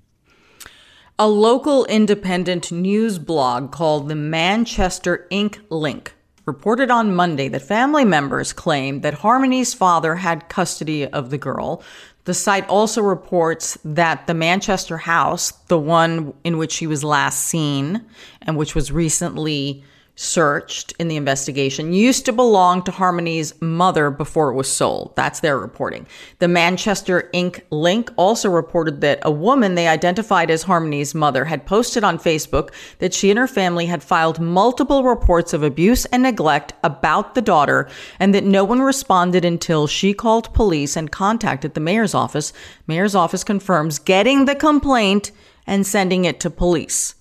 A 1.18 1.28
local 1.28 1.86
independent 1.86 2.72
news 2.74 3.18
blog 3.18 3.72
called 3.72 4.10
the 4.10 4.16
Manchester 4.16 5.28
Ink 5.30 5.62
Link 5.70 6.14
reported 6.50 6.90
on 6.90 7.14
Monday 7.14 7.48
that 7.48 7.62
family 7.62 8.04
members 8.04 8.54
claimed 8.54 9.04
that 9.04 9.14
Harmony's 9.14 9.76
father 9.76 10.16
had 10.16 10.50
custody 10.50 11.06
of 11.06 11.30
the 11.30 11.38
girl. 11.38 11.84
The 12.24 12.34
site 12.34 12.68
also 12.68 13.04
reports 13.04 13.78
that 13.86 14.26
the 14.26 14.34
Manchester 14.34 14.98
house, 14.98 15.52
the 15.68 15.78
one 15.78 16.34
in 16.44 16.58
which 16.58 16.72
she 16.72 16.88
was 16.88 17.04
last 17.04 17.46
seen 17.46 18.04
and 18.42 18.58
which 18.58 18.74
was 18.74 18.92
recently 18.92 19.84
searched 20.20 20.92
in 21.00 21.08
the 21.08 21.16
investigation 21.16 21.94
used 21.94 22.26
to 22.26 22.34
belong 22.34 22.84
to 22.84 22.92
Harmony's 22.92 23.54
mother 23.62 24.12
before 24.12 24.50
it 24.50 24.54
was 24.54 24.70
sold. 24.70 25.16
That's 25.16 25.40
their 25.40 25.58
reporting. 25.58 26.06
The 26.40 26.50
Manchester 26.50 27.30
Ink 27.32 27.66
Link 27.70 28.12
also 28.18 28.50
reported 28.50 29.00
that 29.00 29.20
a 29.22 29.32
woman 29.32 29.76
they 29.76 29.88
identified 29.88 30.52
as 30.52 30.64
Harmony's 30.64 31.16
mother 31.16 31.46
had 31.46 31.66
posted 31.66 32.04
on 32.04 32.20
Facebook 32.20 32.74
that 32.98 33.14
she 33.14 33.30
and 33.30 33.40
her 33.40 33.48
family 33.48 33.86
had 33.86 34.04
filed 34.04 34.42
multiple 34.42 35.06
reports 35.06 35.54
of 35.54 35.64
abuse 35.64 36.04
and 36.08 36.24
neglect 36.24 36.74
about 36.84 37.34
the 37.34 37.42
daughter 37.42 37.88
and 38.20 38.36
that 38.36 38.44
no 38.44 38.66
one 38.66 38.82
responded 38.82 39.46
until 39.46 39.88
she 39.88 40.14
called 40.14 40.54
police 40.54 40.98
and 40.98 41.14
contacted 41.14 41.76
the 41.76 41.80
mayor's 41.80 42.14
office. 42.14 42.52
Mayor's 42.88 43.16
office 43.16 43.46
confirms 43.46 44.00
getting 44.00 44.44
the 44.44 44.56
complaint 44.56 45.32
and 45.66 45.88
sending 45.88 46.26
it 46.26 46.42
to 46.42 46.50
police. 46.50 47.16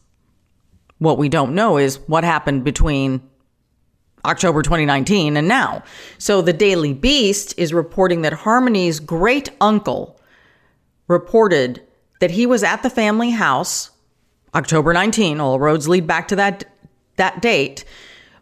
What 0.98 1.18
we 1.18 1.28
don't 1.28 1.54
know 1.54 1.78
is 1.78 1.96
what 2.08 2.24
happened 2.24 2.64
between 2.64 3.22
October 4.24 4.62
2019 4.62 5.36
and 5.36 5.48
now. 5.48 5.84
So 6.18 6.42
the 6.42 6.52
Daily 6.52 6.92
Beast 6.92 7.54
is 7.56 7.72
reporting 7.72 8.22
that 8.22 8.32
Harmony's 8.32 9.00
great 9.00 9.50
uncle 9.60 10.20
reported 11.06 11.82
that 12.20 12.32
he 12.32 12.46
was 12.46 12.62
at 12.62 12.82
the 12.82 12.90
family 12.90 13.30
house 13.30 13.90
October 14.54 14.92
19, 14.92 15.40
all 15.40 15.60
roads 15.60 15.88
lead 15.88 16.06
back 16.06 16.28
to 16.28 16.36
that 16.36 16.64
that 17.16 17.42
date 17.42 17.84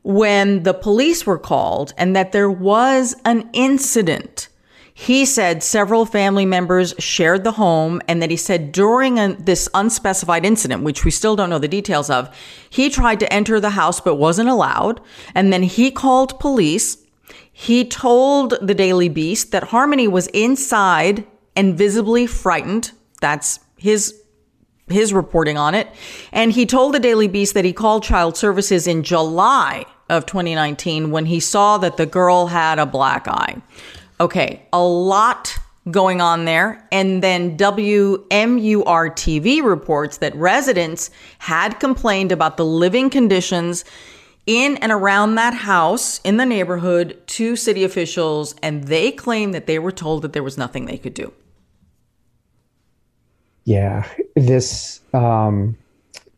when 0.03 0.63
the 0.63 0.75
police 0.75 1.27
were 1.27 1.39
called 1.39 1.93
and 1.99 2.15
that 2.15 2.31
there 2.31 2.51
was 2.51 3.17
an 3.25 3.49
incident 3.53 4.49
he 4.99 5.27
said 5.27 5.63
several 5.63 6.07
family 6.07 6.47
members 6.47 6.95
shared 6.99 7.45
the 7.45 7.53
home 7.53 8.01
and 8.09 8.23
that 8.23 8.31
he 8.31 8.37
said 8.39 8.73
during 8.73 9.19
a, 9.19 9.35
this 9.35 9.69
unspecified 9.75 10.47
incident, 10.47 10.85
which 10.85 11.05
we 11.05 11.11
still 11.11 11.37
don't 11.37 11.51
know 11.51 11.59
the 11.59 11.69
details 11.69 12.09
of, 12.09 12.35
he 12.71 12.89
tried 12.89 13.21
to 13.21 13.31
enter 13.31 13.61
the 13.61 13.71
house 13.71 14.01
but 14.01 14.15
wasn't 14.15 14.49
allowed. 14.49 15.03
And 15.35 15.53
then 15.53 15.65
he 15.65 15.91
called 15.91 16.41
police. 16.41 16.97
He 17.53 17.87
told 17.87 18.55
the 18.63 18.75
Daily 18.75 19.11
Beast 19.11 19.53
that 19.53 19.65
Harmony 19.65 20.09
was 20.09 20.29
inside 20.29 21.27
and 21.55 21.77
visibly 21.77 22.27
frightened. 22.27 22.93
That's 23.21 23.61
his 23.77 24.19
his 24.89 25.13
reporting 25.13 25.59
on 25.59 25.75
it. 25.75 25.89
And 26.33 26.53
he 26.53 26.65
told 26.65 26.95
the 26.95 27.01
Daily 27.01 27.29
Beast 27.29 27.53
that 27.53 27.67
he 27.67 27.73
called 27.75 28.03
child 28.03 28.37
services 28.37 28.87
in 28.87 29.03
July 29.03 29.85
of 30.09 30.25
2019 30.25 31.11
when 31.11 31.27
he 31.27 31.41
saw 31.41 31.77
that 31.79 31.99
the 31.99 32.07
girl 32.07 32.47
had 32.47 32.79
a 32.79 32.87
black 32.87 33.29
eye. 33.29 33.61
Okay, 34.21 34.63
a 34.73 34.83
lot 34.83 35.59
going 35.91 36.21
on 36.21 36.45
there. 36.45 36.87
And 36.91 37.23
then 37.23 37.57
WMUR 37.57 38.27
TV 38.27 39.63
reports 39.63 40.19
that 40.19 40.35
residents 40.35 41.11
had 41.39 41.79
complained 41.81 42.33
about 42.33 42.57
the 42.57 42.65
living 42.65 43.11
conditions 43.11 43.85
in 44.47 44.77
and 44.79 44.93
around 44.93 45.35
that 45.35 45.55
house 45.55 46.21
in 46.21 46.37
the 46.37 46.47
neighborhood 46.47 47.21
to 47.27 47.57
city 47.57 47.83
officials, 47.85 48.55
and 48.63 48.85
they 48.85 49.11
claim 49.11 49.53
that 49.53 49.67
they 49.67 49.79
were 49.79 49.93
told 49.93 50.23
that 50.23 50.33
there 50.33 50.43
was 50.43 50.57
nothing 50.57 50.87
they 50.87 50.99
could 50.99 51.15
do. 51.15 51.33
Yeah, 53.65 54.09
this, 54.37 55.01
um, 55.13 55.77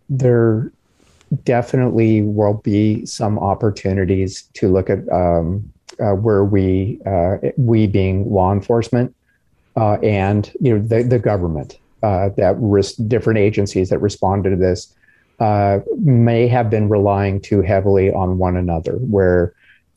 there 0.08 0.72
definitely 1.44 2.22
will 2.22 2.54
be 2.54 3.04
some 3.04 3.38
opportunities 3.38 4.42
to 4.54 4.68
look 4.68 4.88
at 4.88 5.06
um, 5.12 5.70
uh, 6.00 6.12
where 6.12 6.44
we, 6.44 7.00
uh, 7.06 7.36
we 7.56 7.86
being 7.86 8.30
law 8.30 8.52
enforcement, 8.52 9.14
uh, 9.76 9.94
and 10.02 10.52
you 10.60 10.76
know 10.76 10.84
the, 10.84 11.02
the 11.02 11.18
government 11.18 11.78
uh, 12.02 12.30
that 12.36 12.56
different 13.08 13.38
agencies 13.38 13.90
that 13.90 13.98
responded 13.98 14.50
to 14.50 14.56
this 14.56 14.94
may 15.98 16.48
have 16.48 16.68
been 16.68 16.88
relying 16.88 17.40
too 17.40 17.62
heavily 17.62 18.12
on 18.12 18.38
one 18.38 18.56
another. 18.56 18.94
Where 18.94 19.54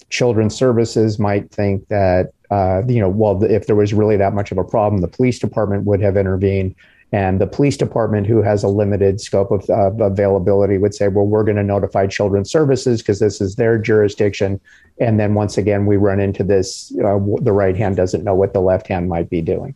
children's 0.09 0.55
services 0.55 1.17
might 1.19 1.49
think 1.51 1.87
that 1.87 2.33
uh, 2.51 2.83
you 2.85 2.99
know, 2.99 3.09
well, 3.09 3.41
if 3.45 3.65
there 3.65 3.77
was 3.77 3.93
really 3.93 4.17
that 4.17 4.33
much 4.33 4.51
of 4.51 4.57
a 4.57 4.63
problem, 4.63 5.01
the 5.01 5.07
police 5.07 5.39
department 5.39 5.85
would 5.85 6.01
have 6.01 6.17
intervened. 6.17 6.75
And 7.13 7.41
the 7.41 7.47
police 7.47 7.75
department, 7.75 8.25
who 8.25 8.41
has 8.41 8.63
a 8.63 8.69
limited 8.69 9.19
scope 9.19 9.51
of, 9.51 9.99
availability, 9.99 10.77
would 10.77 10.95
say, 10.95 11.09
well, 11.09 11.25
we're 11.25 11.43
going 11.43 11.57
to 11.57 11.63
notify 11.63 12.07
children's 12.07 12.49
services 12.49 13.01
because 13.01 13.19
this 13.19 13.41
is 13.41 13.55
their 13.55 13.77
jurisdiction. 13.77 14.61
And 14.99 15.19
then 15.19 15.33
once 15.33 15.57
again, 15.57 15.85
we 15.85 15.97
run 15.97 16.21
into 16.21 16.43
this 16.43 16.93
uh, 17.03 17.19
the 17.41 17.51
right 17.51 17.75
hand 17.75 17.97
doesn't 17.97 18.23
know 18.23 18.35
what 18.35 18.53
the 18.53 18.61
left 18.61 18.87
hand 18.87 19.09
might 19.09 19.29
be 19.29 19.41
doing. 19.41 19.75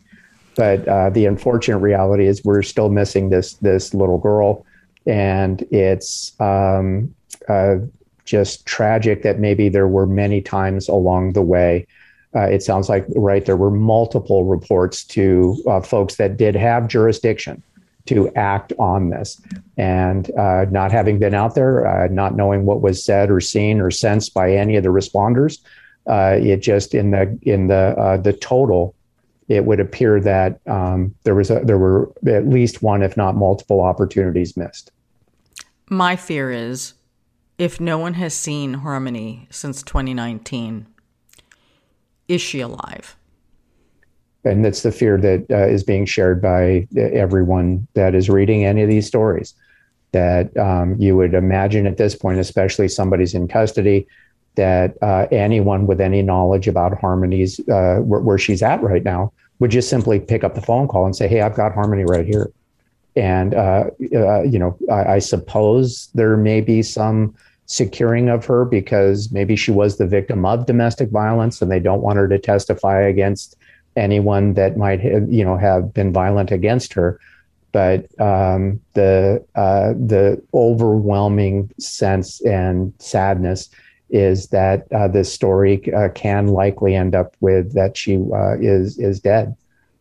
But 0.55 0.87
uh, 0.87 1.09
the 1.09 1.25
unfortunate 1.25 1.79
reality 1.79 2.27
is 2.27 2.43
we're 2.45 2.61
still 2.61 2.89
missing 2.89 3.29
this, 3.29 3.55
this 3.55 3.93
little 3.93 4.17
girl. 4.17 4.65
and 5.05 5.61
it's 5.71 6.39
um, 6.39 7.13
uh, 7.49 7.75
just 8.23 8.65
tragic 8.65 9.21
that 9.23 9.39
maybe 9.39 9.69
there 9.69 9.87
were 9.87 10.07
many 10.07 10.41
times 10.41 10.87
along 10.87 11.33
the 11.33 11.41
way. 11.41 11.85
Uh, 12.35 12.41
it 12.41 12.61
sounds 12.61 12.89
like 12.89 13.05
right 13.15 13.45
there 13.45 13.55
were 13.55 13.71
multiple 13.71 14.43
reports 14.43 15.03
to 15.03 15.61
uh, 15.67 15.79
folks 15.79 16.15
that 16.15 16.37
did 16.37 16.55
have 16.55 16.87
jurisdiction 16.87 17.61
to 18.05 18.31
act 18.35 18.71
on 18.77 19.09
this, 19.09 19.41
and 19.77 20.29
uh, 20.37 20.65
not 20.69 20.91
having 20.91 21.17
been 21.17 21.33
out 21.33 21.55
there, 21.55 21.87
uh, 21.87 22.07
not 22.07 22.35
knowing 22.35 22.65
what 22.65 22.81
was 22.81 23.03
said 23.03 23.31
or 23.31 23.39
seen 23.39 23.79
or 23.79 23.89
sensed 23.89 24.33
by 24.33 24.51
any 24.51 24.75
of 24.75 24.83
the 24.83 24.89
responders, 24.89 25.59
uh, 26.07 26.37
it 26.39 26.57
just 26.57 26.93
in 26.93 27.11
the 27.11 27.39
in 27.43 27.67
the 27.67 28.19
the 28.23 28.33
total 28.33 28.93
it 29.47 29.65
would 29.65 29.79
appear 29.79 30.19
that 30.19 30.59
um, 30.67 31.13
there 31.23 31.35
was 31.35 31.51
a, 31.51 31.59
there 31.59 31.77
were 31.77 32.11
at 32.25 32.47
least 32.47 32.81
one, 32.81 33.03
if 33.03 33.15
not 33.15 33.35
multiple, 33.35 33.81
opportunities 33.81 34.57
missed. 34.57 34.91
My 35.87 36.15
fear 36.15 36.51
is, 36.51 36.93
if 37.57 37.79
no 37.79 37.97
one 37.97 38.15
has 38.15 38.33
seen 38.33 38.75
Harmony 38.75 39.47
since 39.51 39.83
2019, 39.83 40.87
is 42.27 42.41
she 42.41 42.59
alive? 42.59 43.15
And 44.43 44.63
that's 44.63 44.83
the 44.83 44.91
fear 44.91 45.17
that 45.17 45.45
uh, 45.49 45.67
is 45.67 45.83
being 45.83 46.05
shared 46.05 46.41
by 46.41 46.87
everyone 46.95 47.87
that 47.95 48.13
is 48.13 48.29
reading 48.29 48.63
any 48.63 48.83
of 48.83 48.89
these 48.89 49.07
stories. 49.07 49.53
That 50.11 50.55
um, 50.55 50.95
you 50.99 51.17
would 51.17 51.33
imagine 51.33 51.87
at 51.87 51.97
this 51.97 52.15
point, 52.15 52.39
especially 52.39 52.87
somebody's 52.87 53.33
in 53.33 53.47
custody, 53.47 54.07
that 54.55 54.95
uh, 55.01 55.27
anyone 55.31 55.87
with 55.87 55.99
any 55.99 56.21
knowledge 56.21 56.67
about 56.67 56.97
Harmony's 56.99 57.59
uh, 57.67 57.97
where, 57.97 58.21
where, 58.21 58.37
she's 58.37 58.63
at 58.63 58.81
right 58.81 59.03
now 59.03 59.33
would 59.59 59.71
just 59.71 59.89
simply 59.89 60.19
pick 60.19 60.43
up 60.43 60.55
the 60.55 60.61
phone 60.61 60.87
call 60.87 61.05
and 61.05 61.15
say, 61.15 61.27
"Hey, 61.27 61.41
I've 61.41 61.55
got 61.55 61.73
Harmony 61.73 62.05
right 62.05 62.25
here." 62.25 62.51
And 63.15 63.53
uh, 63.53 63.85
uh 64.15 64.41
you 64.43 64.59
know, 64.59 64.77
I, 64.91 65.15
I, 65.15 65.19
suppose 65.19 66.09
there 66.13 66.35
may 66.37 66.61
be 66.61 66.81
some 66.81 67.33
securing 67.65 68.29
of 68.29 68.45
her 68.45 68.65
because 68.65 69.31
maybe 69.31 69.55
she 69.55 69.71
was 69.71 69.97
the 69.97 70.07
victim 70.07 70.45
of 70.45 70.65
domestic 70.65 71.09
violence, 71.09 71.61
and 71.61 71.71
they 71.71 71.79
don't 71.79 72.01
want 72.01 72.17
her 72.17 72.27
to 72.27 72.39
testify 72.39 73.01
against 73.01 73.55
anyone 73.95 74.53
that 74.53 74.77
might 74.77 74.99
have, 74.99 75.31
you 75.31 75.43
know 75.43 75.57
have 75.57 75.93
been 75.93 76.11
violent 76.11 76.51
against 76.51 76.93
her. 76.93 77.19
But 77.71 78.07
um, 78.21 78.79
the 78.93 79.43
uh, 79.55 79.93
the 79.93 80.41
overwhelming 80.53 81.71
sense 81.79 82.41
and 82.41 82.93
sadness 82.99 83.69
is 84.09 84.47
that 84.49 84.87
uh, 84.93 85.07
this 85.07 85.33
story 85.33 85.91
uh, 85.93 86.09
can 86.09 86.47
likely 86.47 86.95
end 86.95 87.15
up 87.15 87.35
with 87.41 87.73
that 87.73 87.97
she 87.97 88.17
uh, 88.33 88.57
is 88.59 88.97
is 88.99 89.19
dead, 89.19 89.55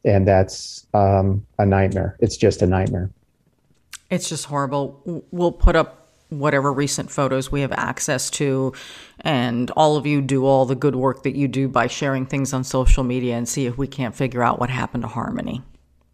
and 0.04 0.28
that's 0.28 0.86
um, 0.94 1.44
a 1.58 1.66
nightmare. 1.66 2.16
It's 2.20 2.36
just 2.36 2.62
a 2.62 2.66
nightmare. 2.66 3.10
It's 4.10 4.28
just 4.28 4.44
horrible. 4.44 5.24
We'll 5.32 5.50
put 5.50 5.74
up 5.74 6.03
whatever 6.38 6.72
recent 6.72 7.10
photos 7.10 7.50
we 7.50 7.60
have 7.60 7.72
access 7.72 8.30
to, 8.30 8.72
and 9.20 9.70
all 9.72 9.96
of 9.96 10.06
you 10.06 10.20
do 10.20 10.46
all 10.46 10.66
the 10.66 10.74
good 10.74 10.96
work 10.96 11.22
that 11.22 11.36
you 11.36 11.48
do 11.48 11.68
by 11.68 11.86
sharing 11.86 12.26
things 12.26 12.52
on 12.52 12.64
social 12.64 13.04
media 13.04 13.36
and 13.36 13.48
see 13.48 13.66
if 13.66 13.78
we 13.78 13.86
can't 13.86 14.14
figure 14.14 14.42
out 14.42 14.58
what 14.58 14.70
happened 14.70 15.02
to 15.02 15.08
Harmony. 15.08 15.62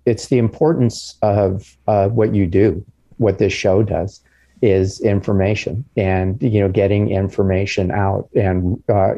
It's 0.06 0.28
the 0.28 0.38
importance 0.38 1.16
of 1.22 1.76
uh, 1.86 2.08
what 2.08 2.34
you 2.34 2.46
do, 2.46 2.84
what 3.18 3.38
this 3.38 3.52
show 3.52 3.82
does 3.82 4.20
is 4.62 5.00
information 5.00 5.84
and 5.96 6.40
you 6.42 6.60
know 6.60 6.68
getting 6.68 7.10
information 7.10 7.90
out 7.90 8.28
and 8.34 8.82
uh, 8.88 9.14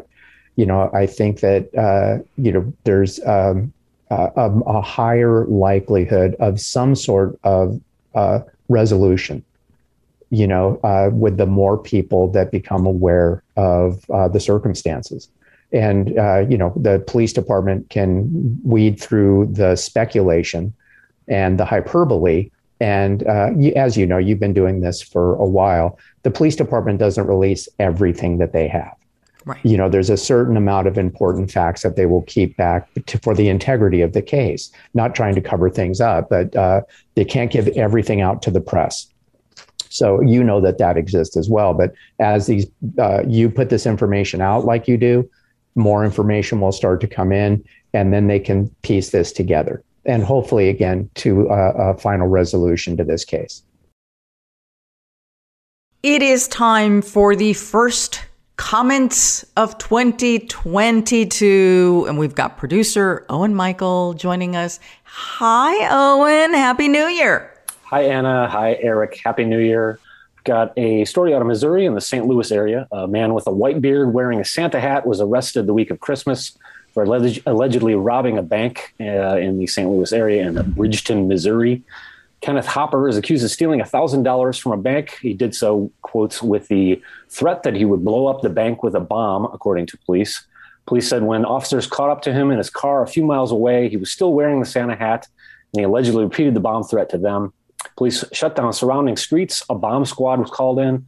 you 0.55 0.65
know 0.65 0.89
i 0.93 1.05
think 1.05 1.41
that 1.41 1.73
uh, 1.75 2.23
you 2.37 2.51
know 2.51 2.73
there's 2.83 3.19
um, 3.25 3.73
a, 4.09 4.51
a, 4.65 4.81
higher 4.81 5.45
likelihood 5.47 6.35
of 6.39 6.61
some 6.61 6.95
sort 6.95 7.37
of 7.43 7.79
uh, 8.15 8.39
resolution 8.69 9.43
you 10.33 10.47
know 10.47 10.79
uh, 10.83 11.09
with 11.13 11.37
the 11.37 11.45
more 11.45 11.77
people 11.77 12.27
that 12.31 12.51
become 12.51 12.85
aware 12.85 13.43
of 13.55 14.09
uh, 14.09 14.27
the 14.27 14.39
circumstances 14.39 15.29
and 15.71 16.17
uh, 16.17 16.39
you 16.49 16.57
know 16.57 16.73
the 16.75 17.03
police 17.07 17.33
department 17.33 17.89
can 17.89 18.59
weed 18.63 18.99
through 18.99 19.47
the 19.51 19.75
speculation 19.75 20.73
and 21.27 21.59
the 21.59 21.65
hyperbole 21.65 22.49
and 22.83 23.25
uh, 23.27 23.49
as 23.77 23.95
you 23.95 24.05
know, 24.05 24.17
you've 24.17 24.41
been 24.41 24.53
doing 24.53 24.81
this 24.81 25.01
for 25.01 25.35
a 25.35 25.45
while. 25.45 25.97
The 26.23 26.31
police 26.31 26.57
department 26.57 26.99
doesn't 26.99 27.27
release 27.27 27.69
everything 27.79 28.39
that 28.39 28.51
they 28.51 28.67
have. 28.67 28.93
Right. 29.45 29.59
You 29.63 29.77
know, 29.77 29.87
there's 29.87 30.09
a 30.09 30.17
certain 30.17 30.57
amount 30.57 30.87
of 30.87 30.97
important 30.97 31.49
facts 31.49 31.83
that 31.83 31.95
they 31.95 32.05
will 32.05 32.23
keep 32.23 32.57
back 32.57 32.89
to, 33.05 33.17
for 33.19 33.33
the 33.33 33.47
integrity 33.47 34.01
of 34.01 34.11
the 34.11 34.21
case. 34.21 34.69
Not 34.93 35.15
trying 35.15 35.33
to 35.35 35.41
cover 35.41 35.69
things 35.69 36.01
up, 36.01 36.29
but 36.29 36.53
uh, 36.57 36.81
they 37.15 37.23
can't 37.23 37.51
give 37.51 37.69
everything 37.69 38.19
out 38.19 38.41
to 38.41 38.51
the 38.51 38.61
press. 38.61 39.07
So 39.93 40.21
you 40.21 40.43
know 40.43 40.59
that 40.61 40.77
that 40.77 40.97
exists 40.97 41.37
as 41.37 41.49
well. 41.49 41.73
But 41.73 41.93
as 42.19 42.47
these, 42.47 42.67
uh, 42.97 43.23
you 43.27 43.49
put 43.49 43.69
this 43.69 43.85
information 43.85 44.41
out 44.41 44.65
like 44.65 44.87
you 44.87 44.97
do, 44.97 45.29
more 45.75 46.03
information 46.03 46.59
will 46.59 46.71
start 46.71 47.01
to 47.01 47.07
come 47.07 47.31
in, 47.31 47.63
and 47.93 48.13
then 48.13 48.27
they 48.27 48.39
can 48.39 48.69
piece 48.81 49.09
this 49.09 49.31
together 49.31 49.83
and 50.05 50.23
hopefully, 50.23 50.69
again, 50.69 51.09
to 51.15 51.47
a, 51.47 51.91
a 51.91 51.97
final 51.97 52.27
resolution 52.27 52.95
to 52.97 53.03
this 53.03 53.25
case. 53.25 53.63
It 56.01 56.21
is 56.21 56.47
time 56.47 57.01
for 57.01 57.35
the 57.35 57.53
first 57.53 58.21
comments 58.57 59.43
of 59.55 59.77
2022. 59.77 62.05
And 62.07 62.17
we've 62.19 62.35
got 62.35 62.57
producer 62.57 63.25
Owen 63.29 63.55
Michael 63.55 64.13
joining 64.13 64.57
us. 64.57 64.81
Hi, 65.05 65.87
Owen. 65.89 66.53
Happy 66.53 66.89
New 66.89 67.05
Year. 67.05 67.52
Hi, 67.93 68.05
Ana. 68.05 68.49
Hi, 68.49 68.73
Eric. 68.81 69.19
Happy 69.23 69.45
New 69.45 69.59
Year. 69.59 69.99
Got 70.45 70.75
a 70.79 71.05
story 71.05 71.35
out 71.35 71.41
of 71.41 71.47
Missouri 71.47 71.85
in 71.85 71.93
the 71.93 72.01
St. 72.01 72.25
Louis 72.25 72.51
area. 72.51 72.87
A 72.91 73.07
man 73.07 73.35
with 73.35 73.45
a 73.45 73.51
white 73.51 73.81
beard 73.81 74.15
wearing 74.15 74.39
a 74.39 74.43
Santa 74.43 74.79
hat 74.79 75.05
was 75.05 75.21
arrested 75.21 75.67
the 75.67 75.75
week 75.75 75.91
of 75.91 75.99
Christmas 75.99 76.57
for 76.95 77.03
allegedly 77.03 77.93
robbing 77.93 78.39
a 78.39 78.41
bank 78.41 78.95
uh, 78.99 79.37
in 79.37 79.59
the 79.59 79.67
St. 79.67 79.87
Louis 79.87 80.11
area 80.11 80.41
in 80.47 80.71
Bridgeton, 80.71 81.27
Missouri. 81.27 81.83
Kenneth 82.41 82.65
Hopper 82.65 83.07
is 83.07 83.15
accused 83.15 83.45
of 83.45 83.51
stealing 83.51 83.79
$1,000 83.79 84.59
from 84.59 84.71
a 84.71 84.77
bank. 84.77 85.19
He 85.21 85.35
did 85.35 85.53
so, 85.53 85.91
quotes, 86.01 86.41
with 86.41 86.69
the 86.69 86.99
threat 87.29 87.61
that 87.61 87.75
he 87.75 87.85
would 87.85 88.03
blow 88.03 88.25
up 88.25 88.41
the 88.41 88.49
bank 88.49 88.81
with 88.81 88.95
a 88.95 89.01
bomb, 89.01 89.45
according 89.53 89.85
to 89.85 89.99
police. 89.99 90.43
Police 90.87 91.07
said 91.07 91.21
when 91.21 91.45
officers 91.45 91.85
caught 91.85 92.09
up 92.09 92.23
to 92.23 92.33
him 92.33 92.49
in 92.49 92.57
his 92.57 92.71
car 92.71 93.03
a 93.03 93.07
few 93.07 93.23
miles 93.23 93.51
away, 93.51 93.87
he 93.87 93.97
was 93.97 94.09
still 94.09 94.33
wearing 94.33 94.61
the 94.61 94.65
Santa 94.65 94.95
hat, 94.95 95.27
and 95.73 95.81
he 95.81 95.83
allegedly 95.83 96.23
repeated 96.23 96.55
the 96.55 96.59
bomb 96.59 96.83
threat 96.83 97.11
to 97.11 97.19
them. 97.19 97.53
Police 97.97 98.23
shut 98.31 98.55
down 98.55 98.73
surrounding 98.73 99.17
streets. 99.17 99.63
A 99.69 99.75
bomb 99.75 100.05
squad 100.05 100.39
was 100.39 100.49
called 100.49 100.79
in 100.79 101.05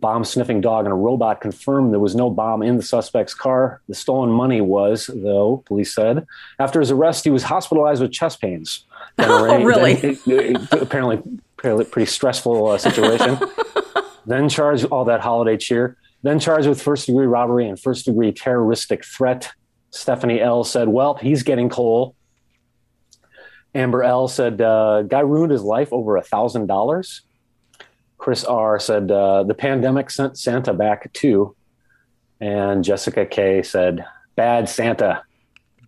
bomb 0.00 0.24
sniffing 0.24 0.60
dog 0.60 0.86
and 0.86 0.92
a 0.92 0.96
robot 0.96 1.40
confirmed 1.40 1.92
there 1.92 2.00
was 2.00 2.14
no 2.14 2.30
bomb 2.30 2.62
in 2.62 2.76
the 2.76 2.82
suspect's 2.82 3.34
car. 3.34 3.80
The 3.88 3.94
stolen 3.94 4.30
money 4.30 4.60
was, 4.60 5.10
though, 5.12 5.62
police 5.66 5.94
said. 5.94 6.26
After 6.58 6.80
his 6.80 6.90
arrest, 6.90 7.24
he 7.24 7.30
was 7.30 7.42
hospitalized 7.42 8.00
with 8.00 8.12
chest 8.12 8.40
pains. 8.40 8.84
Oh, 9.18 9.62
really? 9.62 10.18
apparently, 10.70 11.22
apparently, 11.58 11.84
pretty 11.84 12.10
stressful 12.10 12.68
uh, 12.68 12.78
situation. 12.78 13.38
then 14.26 14.48
charged 14.48 14.86
all 14.86 15.04
that 15.04 15.20
holiday 15.20 15.58
cheer. 15.58 15.98
Then 16.22 16.38
charged 16.38 16.66
with 16.66 16.80
first 16.80 17.06
degree 17.06 17.26
robbery 17.26 17.68
and 17.68 17.78
first 17.78 18.06
degree 18.06 18.32
terroristic 18.32 19.04
threat. 19.04 19.52
Stephanie 19.90 20.40
L 20.40 20.64
said, 20.64 20.88
"Well, 20.88 21.16
he's 21.16 21.42
getting 21.42 21.68
coal." 21.68 22.14
Amber 23.74 24.02
L 24.02 24.28
said, 24.28 24.60
uh, 24.60 25.02
"Guy 25.02 25.20
ruined 25.20 25.52
his 25.52 25.62
life 25.62 25.92
over 25.92 26.16
a 26.16 26.22
thousand 26.22 26.66
dollars." 26.66 27.22
Chris 28.18 28.44
R 28.44 28.78
said 28.78 29.10
uh, 29.10 29.42
the 29.42 29.54
pandemic 29.54 30.10
sent 30.10 30.38
Santa 30.38 30.72
back 30.72 31.12
too, 31.12 31.56
and 32.40 32.84
Jessica 32.84 33.26
K 33.26 33.62
said 33.62 34.04
bad 34.36 34.68
Santa. 34.68 35.22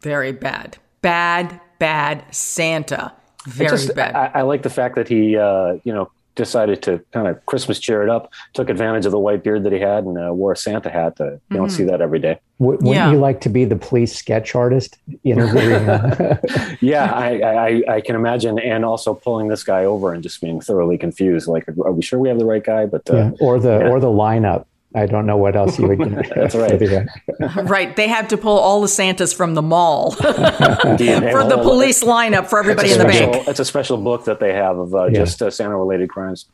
Very 0.03 0.33
bad, 0.33 0.79
bad, 1.01 1.61
bad 1.79 2.25
Santa. 2.35 3.13
Very 3.47 3.71
just, 3.71 3.95
bad. 3.95 4.15
I, 4.15 4.41
I, 4.41 4.43
like 4.43 4.63
the 4.63 4.71
fact 4.71 4.97
that 4.97 5.07
he, 5.07 5.37
uh, 5.37 5.75
you 5.85 5.93
know, 5.93 6.11
decided 6.35 6.83
to 6.83 7.01
kind 7.13 7.29
of 7.29 7.45
Christmas 7.47 7.79
cheer 7.79 8.03
it 8.03 8.09
up, 8.09 8.33
took 8.53 8.69
advantage 8.69 9.07
of 9.07 9.13
the 9.13 9.19
white 9.19 9.43
beard 9.43 9.65
that 9.65 9.73
he 9.73 9.79
had, 9.79 10.05
and 10.05 10.19
uh, 10.19 10.33
wore 10.33 10.53
a 10.53 10.57
Santa 10.57 10.91
hat. 10.91 11.17
To, 11.17 11.25
you 11.25 11.31
mm-hmm. 11.31 11.57
don't 11.57 11.71
see 11.71 11.85
that 11.85 12.01
every 12.01 12.19
day. 12.19 12.39
W- 12.61 12.79
wouldn't 12.79 12.95
yeah. 12.95 13.11
you 13.11 13.19
like 13.19 13.41
to 13.43 13.49
be 13.49 13.65
the 13.65 13.77
police 13.77 14.15
sketch 14.15 14.55
artist 14.55 14.99
interviewing? 15.25 15.85
yeah, 16.81 17.13
I, 17.13 17.41
I, 17.41 17.95
I, 17.97 18.01
can 18.01 18.17
imagine, 18.17 18.59
and 18.59 18.85
also 18.85 19.15
pulling 19.15 19.49
this 19.49 19.65
guy 19.65 19.85
over 19.85 20.13
and 20.13 20.23
just 20.23 20.41
being 20.41 20.61
thoroughly 20.61 20.99
confused. 20.99 21.49
Like, 21.49 21.69
are 21.69 21.93
we 21.93 22.03
sure 22.03 22.19
we 22.19 22.29
have 22.29 22.39
the 22.39 22.47
right 22.47 22.65
guy? 22.65 22.87
But 22.87 23.09
uh, 23.11 23.17
yeah. 23.17 23.31
or 23.41 23.59
the 23.59 23.79
yeah. 23.79 23.89
or 23.89 24.01
the 24.01 24.09
lineup. 24.09 24.67
I 24.95 25.07
don't 25.07 25.27
know 25.27 25.37
what 25.37 25.57
else 25.57 25.79
you 25.79 25.89
would 25.89 25.99
do. 25.99 26.23
That's 26.35 26.55
right. 26.55 27.09
right. 27.69 27.97
They 27.97 28.07
had 28.07 28.31
to 28.31 28.37
pull 28.37 28.59
all 28.59 28.81
the 28.81 28.89
Santas 28.89 29.33
from 29.33 29.55
the 29.55 29.63
mall 29.63 30.11
for 30.13 30.25
the 30.25 31.61
police 31.63 32.05
lineup 32.05 32.47
for 32.47 32.59
everybody 32.59 32.93
in 32.93 32.99
the 32.99 33.05
special, 33.05 33.33
bank. 33.33 33.49
It's 33.49 33.61
a 33.61 33.65
special 33.65 33.97
book 33.97 34.25
that 34.27 34.39
they 34.39 34.53
have 34.53 34.79
of 34.79 34.95
uh, 34.95 35.07
yeah. 35.07 35.11
just 35.11 35.43
uh, 35.43 35.51
Santa 35.51 35.77
related 35.77 36.11
crimes. 36.11 36.47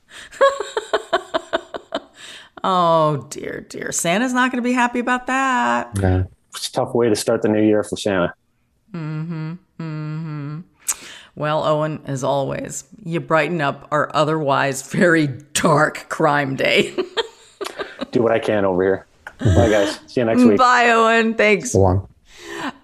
oh, 2.65 3.27
dear, 3.29 3.67
dear. 3.69 3.93
Santa's 3.93 4.33
not 4.33 4.51
going 4.51 4.63
to 4.63 4.69
be 4.69 4.73
happy 4.73 5.01
about 5.01 5.27
that. 5.27 5.91
Yeah. 6.01 6.25
It's 6.55 6.69
a 6.69 6.73
tough 6.73 6.95
way 6.95 7.11
to 7.11 7.17
start 7.17 7.43
the 7.43 7.49
new 7.49 7.63
year 7.63 7.83
for 7.83 7.97
Santa. 7.97 8.33
Mm 8.93 9.27
hmm. 9.27 9.53
Mm 9.79 10.23
hmm. 10.23 10.61
Well, 11.37 11.65
Owen, 11.65 12.03
as 12.07 12.25
always, 12.25 12.85
you 13.05 13.21
brighten 13.21 13.61
up 13.61 13.87
our 13.91 14.11
otherwise 14.15 14.83
very 14.91 15.27
dark 15.27 16.09
crime 16.09 16.57
day. 16.57 16.95
Do 18.13 18.23
what 18.23 18.33
I 18.33 18.39
can 18.39 18.65
over 18.65 18.83
here. 18.83 19.07
Bye, 19.39 19.71
guys. 19.71 20.01
See 20.07 20.21
you 20.21 20.27
next 20.27 20.45
week. 20.45 20.59
Bye, 20.59 20.91
Owen. 20.91 21.35
Thanks. 21.35 21.73
So 21.73 21.81
long. 21.81 22.09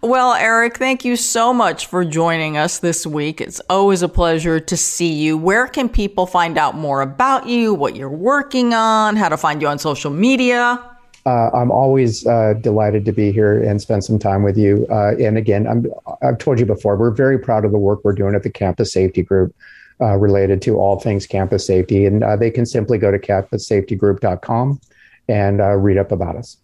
Well, 0.01 0.35
Eric, 0.35 0.79
thank 0.79 1.05
you 1.05 1.17
so 1.17 1.53
much 1.53 1.87
for 1.87 2.05
joining 2.05 2.57
us 2.57 2.79
this 2.79 3.07
week. 3.07 3.41
It's 3.41 3.61
always 3.69 4.03
a 4.03 4.09
pleasure 4.09 4.61
to 4.61 4.77
see 4.77 5.13
you. 5.13 5.37
Where 5.37 5.67
can 5.67 5.89
people 5.89 6.27
find 6.27 6.57
out 6.57 6.75
more 6.75 7.03
about 7.03 7.47
you, 7.47 7.75
what 7.75 7.97
you're 7.97 8.09
working 8.09 8.73
on, 8.73 9.17
how 9.17 9.29
to 9.29 9.37
find 9.37 9.61
you 9.61 9.69
on 9.69 9.79
social 9.79 10.11
media? 10.11 10.83
Uh, 11.27 11.51
I'm 11.53 11.71
always 11.71 12.27
uh, 12.27 12.55
delighted 12.61 13.05
to 13.07 13.13
be 13.13 13.33
here 13.33 13.61
and 13.63 13.83
spend 13.83 14.05
some 14.05 14.19
time 14.19 14.43
with 14.43 14.57
you. 14.57 14.87
Uh, 14.91 15.17
and 15.19 15.37
again, 15.37 15.67
I'm, 15.67 15.87
I've 16.23 16.39
told 16.39 16.61
you 16.61 16.67
before, 16.67 16.97
we're 16.97 17.11
very 17.11 17.39
proud 17.39 17.65
of 17.65 17.73
the 17.73 17.79
work 17.79 18.01
we're 18.05 18.13
doing 18.13 18.35
at 18.35 18.45
the 18.45 18.51
Campus 18.51 18.93
Safety 18.93 19.23
Group 19.23 19.55
uh, 20.01 20.17
related 20.17 20.63
to 20.63 20.77
all 20.77 21.01
things 21.01 21.27
campus 21.27 21.67
safety. 21.67 22.07
And 22.07 22.23
uh, 22.23 22.37
they 22.37 22.51
can 22.51 22.65
simply 22.65 22.97
go 22.97 23.11
to 23.11 23.19
campussafetygroup.com 23.19 24.81
and 25.29 25.61
uh, 25.61 25.75
read 25.75 25.99
up 25.99 26.13
about 26.13 26.37
us. 26.37 26.59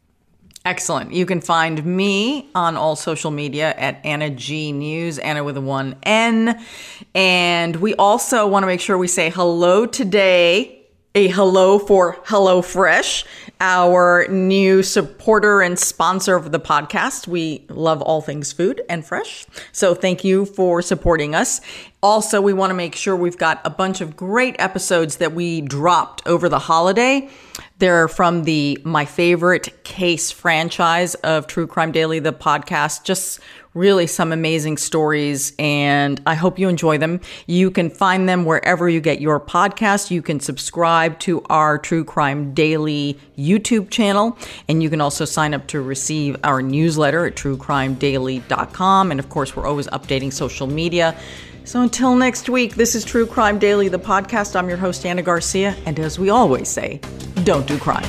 Excellent. 0.65 1.13
You 1.13 1.27
can 1.27 1.41
find 1.41 1.85
me 1.85 2.49
on 2.55 2.77
all 2.77 2.95
social 2.95 3.33
media 3.33 3.75
at 3.77 4.05
Ana 4.05 4.31
G 4.31 4.71
News, 4.71 5.19
Ana 5.19 5.43
with 5.43 5.57
a 5.57 5.61
one 5.61 5.97
N. 6.05 6.63
And 7.17 7.77
we 7.77 7.95
also 7.97 8.47
want 8.47 8.63
to 8.63 8.69
make 8.69 8.81
sure 8.81 8.97
we 8.97 9.09
say 9.09 9.29
hello 9.29 9.87
today. 9.87 10.79
A 11.15 11.29
hello 11.29 11.79
for 11.79 12.17
HelloFresh, 12.25 13.27
our 13.61 14.27
new 14.29 14.83
supporter 14.83 15.61
and 15.61 15.79
sponsor 15.79 16.37
of 16.37 16.53
the 16.53 16.59
podcast. 16.59 17.29
We 17.29 17.67
love 17.69 18.01
all 18.01 18.23
things 18.23 18.51
food 18.51 18.81
and 18.89 19.05
fresh. 19.05 19.45
So 19.73 19.95
thank 19.95 20.25
you 20.25 20.47
for 20.47 20.81
supporting 20.81 21.35
us. 21.35 21.61
Also, 22.03 22.41
we 22.41 22.55
want 22.55 22.71
to 22.71 22.75
make 22.75 22.95
sure 22.95 23.15
we've 23.15 23.37
got 23.37 23.61
a 23.67 23.69
bunch 23.69 24.01
of 24.01 24.17
great 24.17 24.57
episodes 24.59 25.19
that 25.19 25.35
we 25.35 25.61
dropped 25.61 26.27
over 26.27 26.49
the 26.49 26.61
holiday. 26.61 27.29
They're 27.83 28.07
from 28.07 28.45
the 28.45 28.81
My 28.85 29.05
Favorite 29.05 29.83
Case 29.83 30.31
franchise 30.31 31.17
of 31.17 31.49
True 31.49 31.67
Crime 31.67 31.91
Daily, 31.91 32.21
the 32.21 32.33
podcast. 32.33 33.03
Just 33.03 33.41
really 33.75 34.07
some 34.07 34.31
amazing 34.31 34.77
stories, 34.77 35.53
and 35.59 36.23
I 36.25 36.35
hope 36.35 36.61
you 36.61 36.69
enjoy 36.69 36.99
them. 36.99 37.21
You 37.49 37.73
can 37.73 37.91
find 37.91 38.29
them 38.29 38.45
wherever 38.45 38.89
you 38.89 39.01
get 39.01 39.21
your 39.21 39.41
podcast. 39.41 40.13
You 40.13 40.23
can 40.23 40.39
subscribe 40.39 41.19
to 41.21 41.43
our 41.51 41.77
True 41.77 42.05
Crime 42.05 42.55
Daily 42.55 43.19
YouTube 43.37 43.91
channel, 43.91 44.39
and 44.69 44.81
you 44.81 44.89
can 44.89 45.01
also 45.01 45.25
sign 45.25 45.53
up 45.53 45.67
to 45.67 45.81
receive 45.81 46.37
our 46.45 46.63
newsletter 46.63 47.27
at 47.27 47.35
truecrimedaily.com. 47.35 49.11
And 49.11 49.19
of 49.19 49.29
course, 49.29 49.57
we're 49.57 49.67
always 49.67 49.89
updating 49.89 50.33
social 50.33 50.69
media. 50.69 51.17
So 51.65 51.81
until 51.81 52.17
next 52.17 52.49
week, 52.49 52.75
this 52.75 52.95
is 52.95 53.05
True 53.05 53.25
Crime 53.25 53.59
Daily, 53.59 53.89
the 53.89 53.99
podcast. 53.99 54.57
I'm 54.57 54.69
your 54.69 54.79
host, 54.79 55.07
Ana 55.07 55.23
Garcia. 55.23 55.77
And 55.87 55.99
as 56.01 56.19
we 56.19 56.29
always 56.29 56.69
say, 56.69 57.01
don't 57.45 57.67
do 57.67 57.79
crime. 57.79 58.09